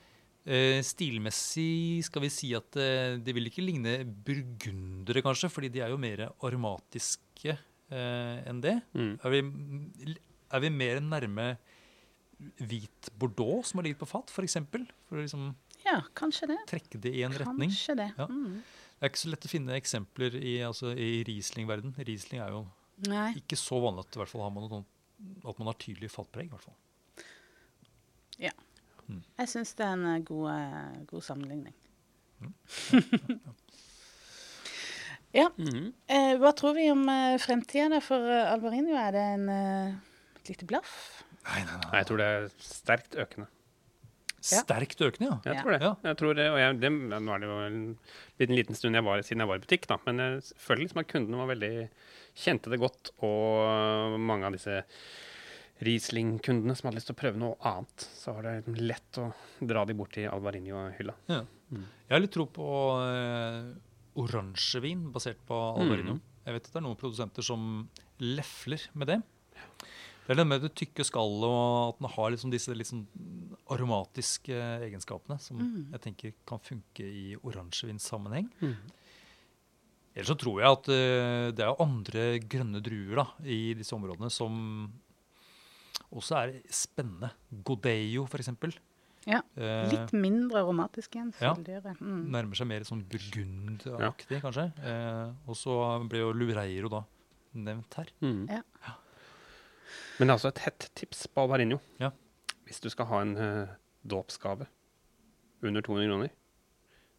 Eh, 0.50 0.80
stilmessig 0.86 2.02
skal 2.08 2.24
vi 2.24 2.32
si 2.34 2.54
at 2.58 2.78
eh, 2.80 3.18
det 3.22 3.36
vil 3.36 3.50
ikke 3.50 3.66
ligne 3.66 4.00
burgundere, 4.08 5.22
kanskje, 5.26 5.52
fordi 5.52 5.70
de 5.76 5.84
er 5.86 5.94
jo 5.94 6.00
mer 6.02 6.30
aromatiske 6.32 7.58
enn 7.91 8.62
det. 8.62 8.75
Mm. 8.93 9.13
Er 9.23 9.30
vi, 9.34 10.15
er 10.54 10.60
vi 10.65 10.69
mer 10.73 10.99
nærme 11.02 11.47
hvit 12.60 13.10
bordeaux 13.19 13.67
som 13.67 13.80
har 13.82 13.88
ligget 13.89 13.99
på 14.04 14.08
fat, 14.08 14.30
f.eks.? 14.32 14.58
For, 14.71 14.86
for 15.10 15.19
å 15.19 15.23
liksom 15.25 15.49
Ja, 15.86 15.97
kanskje 16.15 16.47
det. 16.52 16.60
trekke 16.69 16.99
det 17.02 17.13
i 17.15 17.23
en 17.28 17.34
retning. 17.36 17.69
Kanskje 17.73 17.95
det. 17.99 18.10
Ja. 18.17 18.28
Mm. 18.30 18.60
Det 18.99 19.08
er 19.08 19.12
ikke 19.13 19.21
så 19.23 19.32
lett 19.32 19.45
å 19.47 19.52
finne 19.52 19.75
eksempler 19.80 20.36
i, 20.36 20.58
altså, 20.67 20.91
i 20.95 21.23
Riesling-verden. 21.28 21.93
Riesling 22.04 22.41
er 22.43 22.52
jo 22.52 22.65
Nei. 23.08 23.30
ikke 23.39 23.56
så 23.60 23.80
vanlig 23.84 24.04
at, 24.06 24.17
hvert 24.19 24.32
fall 24.32 24.43
har 24.43 24.52
man 24.56 24.65
noe, 24.67 24.71
sånn- 24.82 25.47
at 25.49 25.60
man 25.60 25.69
har 25.71 25.78
tydelig 25.80 26.10
fatpreg. 26.12 26.47
i 26.49 26.54
hvert 26.56 26.65
fall. 26.67 26.78
Jeg 29.39 29.49
syns 29.49 29.71
det 29.73 29.86
er 29.88 29.93
en 29.95 30.04
eh, 30.06 30.19
god, 30.21 30.49
eh, 30.54 30.97
god 31.10 31.23
sammenligning. 31.25 31.73
ja. 32.43 33.54
Mhm. 35.34 35.94
Eh, 36.10 36.34
hva 36.42 36.52
tror 36.58 36.74
vi 36.74 36.88
om 36.92 37.04
eh, 37.10 37.38
fremtida 37.38 38.00
for 38.02 38.18
eh, 38.18 38.48
Alvarinho? 38.54 38.96
Er 38.98 39.12
det 39.13 39.26
en, 39.36 39.50
eh, 39.50 39.94
et 40.42 40.50
lite 40.50 40.65
blaff? 40.65 41.24
Nei, 41.46 41.62
nei, 41.63 41.76
Nei, 41.78 41.86
Nei, 41.92 42.00
jeg 42.02 42.08
tror 42.10 42.18
det 42.18 42.28
er 42.34 42.48
sterkt 42.65 43.15
økende. 43.15 43.48
Ja. 44.39 44.62
Sterkt 44.63 45.02
økende, 45.04 45.28
ja. 45.30 45.38
Jeg 45.46 45.56
Ja. 45.56 45.62
tror 45.62 45.72
det. 45.76 45.82
Ja. 45.84 45.94
Jeg 46.04 46.18
tror 46.18 46.34
det, 46.36 46.48
og 46.50 46.58
jeg, 46.60 46.80
det, 46.80 46.89
nå 46.92 47.34
er 47.36 47.39
det 47.44 47.48
jo 47.50 47.58
en, 47.68 47.80
blitt 48.39 48.50
en 48.50 48.56
liten 48.56 48.76
stund 48.76 48.96
jeg 48.96 49.04
var, 49.04 49.22
siden 49.22 49.39
jeg 49.44 49.48
var 49.52 49.60
i 49.60 49.63
butikk, 49.65 49.88
da. 49.88 49.98
men 50.06 50.18
jeg 50.24 50.42
føler 50.58 50.82
liksom 50.86 51.02
at 51.04 51.08
kundene 51.12 51.38
var 51.42 51.50
veldig, 51.54 51.89
kjente 52.39 52.70
det 52.72 52.80
godt. 52.80 53.12
Og 53.22 54.18
mange 54.20 54.46
av 54.48 54.56
disse 54.56 54.80
Riesling-kundene 55.84 56.76
som 56.76 56.89
hadde 56.89 57.00
lyst 57.00 57.08
til 57.08 57.15
å 57.15 57.20
prøve 57.22 57.39
noe 57.39 57.56
annet, 57.63 58.08
så 58.20 58.34
var 58.36 58.44
det 58.48 58.56
liksom 58.65 58.80
lett 58.89 59.20
å 59.22 59.28
dra 59.70 59.86
de 59.88 59.94
bort 59.96 60.12
til 60.15 60.28
Alvarinho-hylla. 60.32 61.13
Jeg 61.30 62.12
har 62.12 62.20
litt 62.24 62.34
tro 62.36 62.46
på 62.52 62.65
eh, 63.04 63.70
oransjevin 64.20 65.08
basert 65.16 65.42
på 65.48 65.58
Alvarinho. 65.80 66.20
Jeg 66.46 66.56
vet 66.56 66.68
at 66.68 66.74
det 66.74 66.80
er 66.82 66.86
noen 66.88 67.00
produsenter 67.00 67.46
som 67.46 67.66
lefler 68.20 68.84
med 68.98 69.12
det. 69.14 69.20
Det 70.30 70.36
er 70.36 70.38
det 70.44 70.46
med 70.46 70.62
det 70.62 70.70
tykke 70.78 71.04
skallet 71.08 71.48
og 71.50 71.96
at 71.96 72.00
den 72.02 72.10
har 72.14 72.30
liksom 72.34 72.52
disse 72.54 72.76
sånn 72.86 73.06
aromatiske 73.74 74.54
egenskapene 74.86 75.40
som 75.42 75.58
Mm. 75.58 75.92
jeg 75.92 76.02
tenker 76.02 76.34
kan 76.46 76.60
funke 76.60 77.02
i 77.04 77.36
oransjevinsammenheng. 77.42 78.50
Mm. 78.62 78.76
Ellers 80.16 80.28
så 80.28 80.38
tror 80.38 80.62
jeg 80.62 80.70
at 80.70 80.90
uh, 80.90 81.52
det 81.56 81.66
er 81.66 81.82
andre 81.82 82.40
grønne 82.40 82.82
druer 82.82 83.16
da, 83.16 83.26
i 83.46 83.74
disse 83.74 83.96
områdene 83.96 84.30
som 84.30 84.92
også 86.12 86.36
er 86.36 86.54
spennende. 86.70 87.32
Godeio, 87.64 88.26
eksempel. 88.42 88.74
Ja. 89.30 89.44
Eh, 89.60 89.84
Litt 89.92 90.13
mindre 90.18 90.63
aromatisk 90.63 91.13
igjen. 91.15 91.34
ja. 91.42 91.54
Mm. 92.00 92.24
nærmer 92.34 92.58
seg 92.58 92.70
mer 92.70 92.86
sånn 92.88 93.04
burgundaktig, 93.10 94.42
kanskje. 94.42 94.70
Eh, 94.82 95.28
og 95.46 95.58
så 95.58 95.76
ble 96.10 96.24
jo 96.24 96.32
Lureiro 96.34 96.89
da 96.92 97.04
nevnt 97.54 98.00
her. 98.00 98.10
Mm. 98.26 98.48
Ja. 98.50 98.63
Men 100.18 100.28
det 100.28 100.34
er 100.34 100.36
altså 100.36 100.52
et 100.52 100.63
hett 100.65 100.89
tips 101.00 101.28
på 101.32 101.46
Alvarinho. 101.46 101.80
Ja. 102.02 102.12
Hvis 102.68 102.82
du 102.84 102.89
skal 102.92 103.08
ha 103.10 103.22
en 103.24 103.38
uh, 103.38 103.72
dåpsgave 104.06 104.68
under 105.65 105.82
200 105.86 106.10
kroner. 106.10 106.34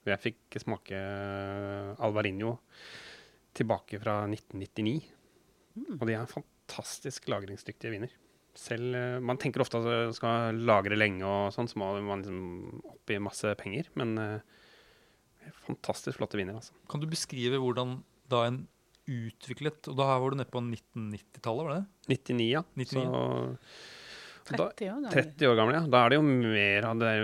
Og 0.01 0.09
Jeg 0.09 0.23
fikk 0.23 0.57
smake 0.62 0.96
eh, 0.96 1.90
Alvarinho 2.01 2.55
tilbake 3.57 3.99
fra 4.01 4.23
1999. 4.31 4.94
Og 5.99 6.05
de 6.09 6.14
er 6.16 6.31
fantastisk 6.31 7.29
lagringsdyktige 7.29 7.92
viner. 7.92 8.14
Selv, 8.61 8.94
eh, 8.96 9.18
Man 9.25 9.38
tenker 9.40 9.62
ofte 9.64 9.81
at 9.81 9.87
man 9.88 10.16
skal 10.16 10.59
lagre 10.68 10.99
lenge, 10.99 11.25
og 11.25 11.55
sånn, 11.55 11.68
så 11.70 11.81
må 11.81 11.92
man 12.05 12.25
liksom 12.25 12.83
opp 12.92 13.12
i 13.14 13.20
masse 13.23 13.55
penger. 13.61 13.88
Men 14.01 14.18
eh, 14.20 15.55
fantastisk 15.64 16.20
flotte 16.20 16.37
viner, 16.40 16.59
altså. 16.61 16.77
Kan 16.90 17.01
du 17.03 17.09
beskrive 17.11 17.61
hvordan 17.62 18.01
da 18.31 18.44
en 18.51 18.61
utviklet 19.11 19.88
Og 19.90 19.96
da 19.99 20.05
var 20.23 20.31
du 20.31 20.37
nede 20.38 20.53
på 20.53 20.61
1990-tallet, 20.62 21.64
var 21.66 21.73
det 21.73 21.81
det? 21.81 22.18
99, 22.31 22.44
ja. 22.53 22.62
99, 22.79 23.01
Så, 23.01 24.55
30 24.55 24.90
år 24.90 25.01
gammel. 25.07 25.11
30 25.16 25.51
år 25.51 25.57
gamle, 25.59 25.79
ja. 25.81 25.87
Da 25.90 26.03
er 26.05 26.12
det 26.12 26.18
jo 26.20 26.27
mer 26.29 26.87
av 26.90 27.01
det 27.01 27.14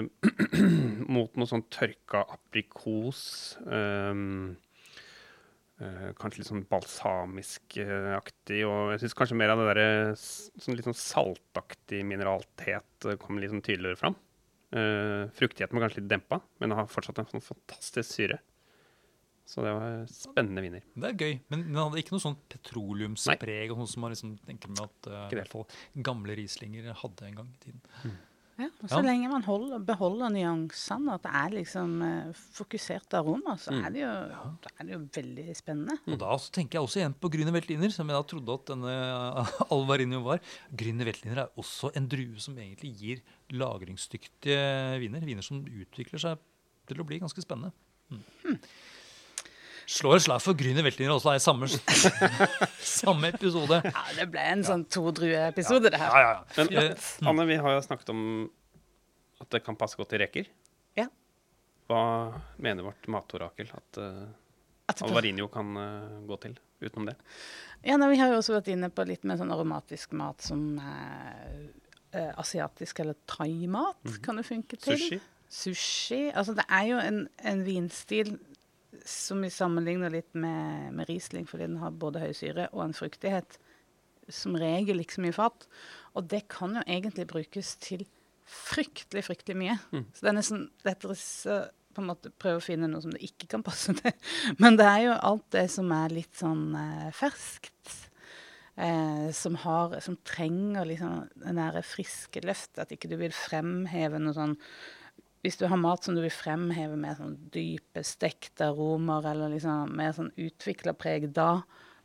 mot 1.17 1.39
noe 1.39 1.51
sånn 1.51 1.67
tørka 1.73 2.25
aprikos. 2.37 3.23
ehm, 3.67 4.57
eh, 4.57 4.66
kanskje 5.77 6.41
litt 6.41 6.49
sånn 6.49 6.67
balsamisk-aktig. 6.71 8.61
Og 8.65 8.95
jeg 8.95 9.03
syns 9.03 9.17
kanskje 9.19 9.37
mer 9.37 9.53
av 9.53 9.61
det 9.61 9.75
der 9.77 10.15
sånn 10.17 10.77
litt 10.77 10.89
sånn 10.89 10.97
saltaktig 10.97 12.01
mineralitet 12.09 13.09
eh, 13.09 13.19
kommer 13.21 13.45
litt 13.45 13.53
sånn 13.53 13.65
tydeligere 13.67 14.01
fram. 14.01 14.17
Uh, 14.75 15.31
fruktigheten 15.37 15.77
var 15.77 15.87
kanskje 15.87 16.01
litt 16.03 16.11
dempa, 16.11 16.41
men 16.59 16.73
det 16.73 16.77
har 16.81 16.89
fortsatt 16.91 17.21
en 17.23 17.29
sånn 17.31 17.45
fantastisk 17.45 18.09
syre. 18.09 18.41
Så 19.47 19.63
det 19.63 19.75
var 19.77 20.09
spennende 20.11 20.65
viner. 20.65 20.87
Det 20.97 21.13
er 21.13 21.21
gøy, 21.23 21.37
men 21.53 21.63
den 21.69 21.79
hadde 21.79 22.01
ikke 22.03 22.17
noe 22.17 22.25
sånn 22.25 22.39
petroleumspreg 22.51 23.71
og 23.71 23.79
sånn 23.79 23.93
som 23.93 24.03
man 24.03 24.13
liksom 24.17 24.33
tenker 24.49 24.73
med 24.73 24.83
at 24.89 25.11
uh, 25.31 25.77
gamle 26.03 26.35
Rieslinger 26.41 26.91
hadde 26.99 27.29
en 27.29 27.39
gang 27.39 27.53
i 27.53 27.61
tiden. 27.63 27.85
Ja, 28.59 28.71
og 28.81 28.89
så 28.89 28.97
Ja. 29.03 29.03
lenge 29.05 29.29
man 29.29 29.43
holder, 29.45 29.79
beholder 29.85 30.31
nyansene, 30.33 31.13
at 31.19 31.23
det 31.27 31.33
er 31.35 31.51
liksom 31.59 31.91
uh, 32.01 32.33
fokusert 32.57 33.13
aroma, 33.19 33.53
så 33.61 33.71
Mm. 33.75 33.85
er, 33.85 33.91
det 33.93 34.01
jo, 34.01 34.13
ja. 34.33 34.41
er 34.81 34.85
det 34.89 34.93
jo 34.95 35.01
veldig 35.13 35.57
spennende. 35.59 35.99
Og 36.09 36.19
da 36.19 36.31
så 36.41 36.51
tenker 36.57 36.79
jeg 36.79 36.87
også 36.89 37.01
igjen 37.03 37.15
på 37.21 37.29
Grüner 37.31 37.53
Veltliner, 37.53 37.93
som 37.93 38.09
jeg 38.09 38.17
da 38.17 38.23
trodde 38.33 38.55
at 38.57 38.65
denne 38.73 38.95
Alvarinho 39.77 40.23
var. 40.25 40.41
Grüner 40.75 41.05
Veltliner 41.05 41.43
er 41.45 41.51
også 41.61 41.93
en 41.95 42.09
drue 42.09 42.41
som 42.41 42.57
egentlig 42.57 42.95
gir 42.97 43.21
lagringsdyktige 43.53 45.01
viner. 45.05 45.21
Viner 45.27 45.45
som 45.45 45.61
utvikler 45.65 46.19
seg 46.23 46.39
til 46.89 47.03
å 47.03 47.07
bli 47.07 47.19
ganske 47.21 47.43
spennende. 47.45 47.73
Mm. 48.11 48.59
Slår 49.87 50.19
et 50.19 50.25
slag 50.25 50.43
for 50.43 50.59
Grüner 50.59 50.83
Veltliner 50.83 51.15
også 51.15 51.37
i 51.37 51.43
samme, 51.43 51.69
samme 52.83 53.31
episode. 53.31 53.79
Ja, 53.87 54.03
det 54.17 54.27
ble 54.33 54.43
en 54.57 54.65
sånn 54.67 54.83
to-drue-episode, 54.91 55.93
det 55.95 56.01
her. 56.01 56.11
Ja, 56.11 56.23
ja, 56.25 56.33
ja. 56.35 56.57
Men 56.59 56.73
Eh, 56.83 57.29
Anne, 57.31 57.47
vi 57.47 57.59
har 57.63 57.77
jo 57.77 57.85
snakket 57.85 58.11
om 58.11 58.25
at 59.43 59.53
det 59.55 59.63
kan 59.63 59.79
passe 59.79 59.99
godt 59.99 60.11
til 60.15 60.25
reker. 60.25 60.51
Ja. 60.99 61.07
Hva 61.87 62.03
mener 62.59 62.89
vårt 62.89 63.07
matorakel 63.13 63.71
at 63.77 64.01
uh, 64.03 64.27
Alvarinho 64.97 65.47
kan 65.55 65.71
uh, 65.79 66.19
gå 66.27 66.39
til 66.43 66.59
utenom 66.83 67.13
det? 67.13 67.17
Ja, 67.87 67.97
nei, 68.01 68.11
Vi 68.15 68.19
har 68.21 68.33
jo 68.33 68.41
også 68.41 68.57
vært 68.57 68.73
inne 68.75 68.91
på 68.91 69.07
litt 69.07 69.23
mer 69.29 69.39
sånn 69.39 69.53
aromatisk 69.55 70.17
mat 70.19 70.43
som 70.43 70.81
eh, 70.83 71.67
eh, 72.17 72.33
asiatisk 72.41 73.05
eller 73.05 73.15
thaimat 73.31 74.19
kan 74.25 74.41
det 74.41 74.47
funke 74.49 74.79
til. 74.81 74.99
Sushi? 74.99 75.21
Sushi. 75.47 76.21
Altså 76.33 76.57
det 76.59 76.67
er 76.67 76.89
jo 76.91 76.99
en, 76.99 77.21
en 77.47 77.63
vinstil 77.67 78.35
som 79.05 79.43
vi 79.45 79.53
sammenligner 79.53 80.13
litt 80.13 80.33
med, 80.39 80.93
med 80.97 81.09
Riesling, 81.11 81.47
fordi 81.49 81.69
den 81.69 81.81
har 81.83 81.95
både 81.97 82.23
høy 82.23 82.33
syre 82.37 82.69
og 82.73 82.85
en 82.87 82.97
fruktighet. 82.97 83.59
Som 84.33 84.59
regel 84.59 85.03
ikke 85.03 85.19
så 85.19 85.25
mye 85.25 85.37
fat. 85.37 85.67
Og 86.19 86.27
det 86.31 86.47
kan 86.51 86.75
jo 86.79 86.85
egentlig 86.87 87.29
brukes 87.31 87.77
til 87.83 88.07
fryktelig, 88.47 89.25
fryktelig 89.27 89.59
mye. 89.59 89.77
Så 90.15 90.25
det 90.25 90.31
er 90.31 90.39
nesten 90.39 90.69
lettere 90.87 91.15
å 91.15 91.61
på 91.97 92.03
en 92.03 92.11
måte 92.11 92.33
prøve 92.37 92.61
å 92.61 92.65
finne 92.65 92.89
noe 92.91 93.01
som 93.01 93.15
det 93.15 93.25
ikke 93.25 93.49
kan 93.55 93.65
passe 93.65 93.95
til. 93.97 94.13
Men 94.63 94.77
det 94.77 94.89
er 94.89 95.07
jo 95.07 95.15
alt 95.31 95.47
det 95.55 95.65
som 95.73 95.89
er 95.97 96.13
litt 96.13 96.37
sånn 96.37 96.69
eh, 96.77 97.09
ferskt. 97.17 97.95
Eh, 98.77 99.31
som, 99.33 99.57
har, 99.63 99.97
som 100.05 100.19
trenger 100.29 100.85
liksom 100.85 101.23
den 101.47 101.61
der 101.63 101.81
friske 101.87 102.43
løftet. 102.45 102.83
At 102.85 102.93
ikke 102.93 103.09
du 103.09 103.17
vil 103.21 103.33
fremheve 103.33 104.21
noe 104.21 104.37
sånn 104.37 104.59
Hvis 105.45 105.59
du 105.61 105.67
har 105.71 105.79
mat 105.79 106.03
som 106.05 106.15
du 106.17 106.23
vil 106.25 106.33
fremheve 106.35 106.97
med 106.99 107.19
sånn 107.19 107.35
dype, 107.55 108.03
stekte 108.07 108.71
aromer, 108.71 109.27
eller 109.31 109.53
liksom 109.53 109.93
mer 109.97 110.15
sånn 110.17 110.33
utvikla 110.37 110.95
preg, 110.99 111.29
da 111.37 111.61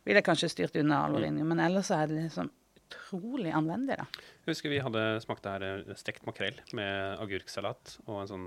vil 0.06 0.18
jeg 0.18 0.26
kanskje 0.26 0.50
styrt 0.52 0.76
unna 0.78 1.04
alvorinjen. 1.06 1.46
Men 1.48 1.62
ellers 1.62 1.88
så 1.90 2.00
er 2.02 2.10
det 2.10 2.20
liksom 2.26 2.50
utrolig 2.92 3.52
anvendig, 3.56 3.96
da. 3.98 4.06
Jeg 4.44 4.52
husker 4.52 4.70
vi 4.70 4.82
hadde 4.84 5.02
smakt 5.24 5.42
det 5.46 5.54
her 5.56 5.64
eh, 5.88 5.94
stekt 5.98 6.26
makrell 6.28 6.58
med 6.76 7.18
agurksalat 7.22 7.96
og 8.06 8.20
en 8.24 8.30
sånn 8.30 8.46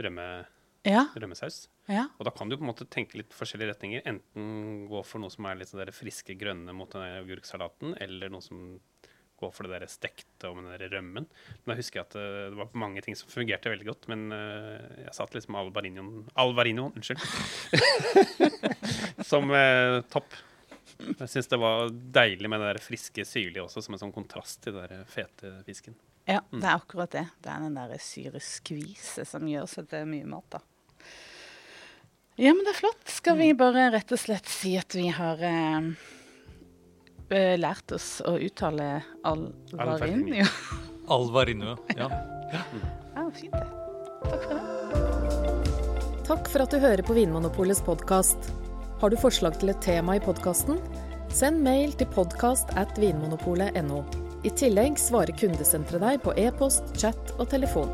rømme, 0.00 0.26
Ja, 0.88 1.06
rømmesaus. 1.16 1.68
ja. 1.88 2.06
Og 2.18 2.26
da 2.26 2.32
kan 2.34 2.48
du 2.50 2.56
på 2.58 2.64
en 2.64 2.70
måte 2.72 2.86
tenke 2.90 3.16
litt 3.20 3.32
forskjellige 3.36 3.74
retninger. 3.74 4.02
Enten 4.10 4.86
gå 4.90 5.04
for 5.06 5.22
noe 5.22 5.30
som 5.32 5.46
er 5.48 5.56
litt 5.60 5.70
sånn 5.70 5.80
der 5.84 5.92
friske 5.96 6.34
grønne 6.40 6.74
mot 6.76 6.90
den 6.92 7.04
agurksalaten, 7.22 7.94
eller 8.04 8.28
noe 8.32 8.42
som 8.44 8.80
går 9.44 9.52
for 9.54 9.68
det 9.68 9.78
der 9.78 9.92
stekte 9.92 10.50
og 10.50 10.58
med 10.58 10.66
den 10.66 10.80
der 10.80 10.96
rømmen. 10.96 11.28
Men 11.28 11.72
da 11.72 11.76
husker 11.78 12.00
jeg 12.00 12.08
at 12.08 12.16
eh, 12.20 12.40
det 12.52 12.58
var 12.58 12.80
mange 12.84 13.04
ting 13.04 13.18
som 13.18 13.30
fungerte 13.32 13.72
veldig 13.72 13.88
godt, 13.90 14.08
men 14.12 14.26
eh, 14.34 15.04
jeg 15.04 15.14
satt 15.20 15.36
liksom 15.36 15.60
alvarinoen 15.60 16.24
Alvarinoen, 16.40 16.96
unnskyld. 16.98 17.22
som 19.30 19.52
eh, 19.54 20.00
topp. 20.12 20.34
Jeg 21.04 21.30
syns 21.30 21.50
det 21.50 21.58
var 21.60 21.88
deilig 21.92 22.48
med 22.50 22.62
det 22.62 22.74
der 22.74 22.82
friske 22.82 23.24
syrlige 23.26 23.64
også, 23.64 23.82
som 23.84 23.96
en 23.96 24.04
sånn 24.06 24.14
kontrast 24.14 24.62
til 24.64 24.76
den 24.76 24.90
der 24.90 25.08
fete 25.10 25.56
fisken. 25.66 25.96
Ja, 26.24 26.40
det 26.50 26.64
er 26.64 26.78
akkurat 26.78 27.12
det. 27.12 27.26
Det 27.44 27.50
er 27.52 27.64
den 27.66 27.76
der 27.76 27.98
syreskviset 28.00 29.28
som 29.28 29.44
gjør 29.48 29.66
så 29.68 29.84
det 29.84 30.00
er 30.00 30.08
mye 30.08 30.28
mat, 30.28 30.56
da. 30.56 30.62
Ja, 32.40 32.50
men 32.50 32.64
det 32.64 32.72
er 32.72 32.80
flott. 32.80 33.04
Skal 33.12 33.36
vi 33.38 33.52
bare 33.54 33.90
rett 33.94 34.10
og 34.14 34.18
slett 34.18 34.48
si 34.50 34.72
at 34.80 34.94
vi 34.96 35.06
har 35.14 35.42
eh, 35.44 35.90
lært 37.60 37.94
oss 37.96 38.18
å 38.24 38.36
uttale 38.38 39.02
alvarin? 39.26 40.26
Ja. 40.42 40.48
Alvarinho. 41.14 41.76
Ja. 41.98 42.08
ja, 42.54 43.24
fint 43.34 43.52
det. 43.52 43.66
Takk 44.24 44.46
for 44.46 44.54
det. 44.54 44.74
Takk 46.24 46.46
for 46.48 46.64
at 46.64 46.72
du 46.72 46.80
hører 46.80 47.04
på 47.04 47.12
Vinmonopolets 47.18 47.82
podkast. 47.84 48.48
Har 49.02 49.12
du 49.12 49.18
forslag 49.20 49.58
til 49.60 49.74
et 49.74 49.82
tema 49.84 50.16
i 50.16 50.22
podkasten? 50.24 50.78
Send 51.34 51.60
mail 51.66 51.92
til 52.00 52.08
podkast 52.14 52.72
at 52.80 52.96
vinmonopolet.no. 52.96 54.00
I 54.48 54.52
tillegg 54.56 54.96
svarer 55.00 55.36
kundesenteret 55.36 56.00
deg 56.00 56.24
på 56.24 56.32
e-post, 56.40 56.94
chat 56.96 57.34
og 57.36 57.50
telefon. 57.52 57.92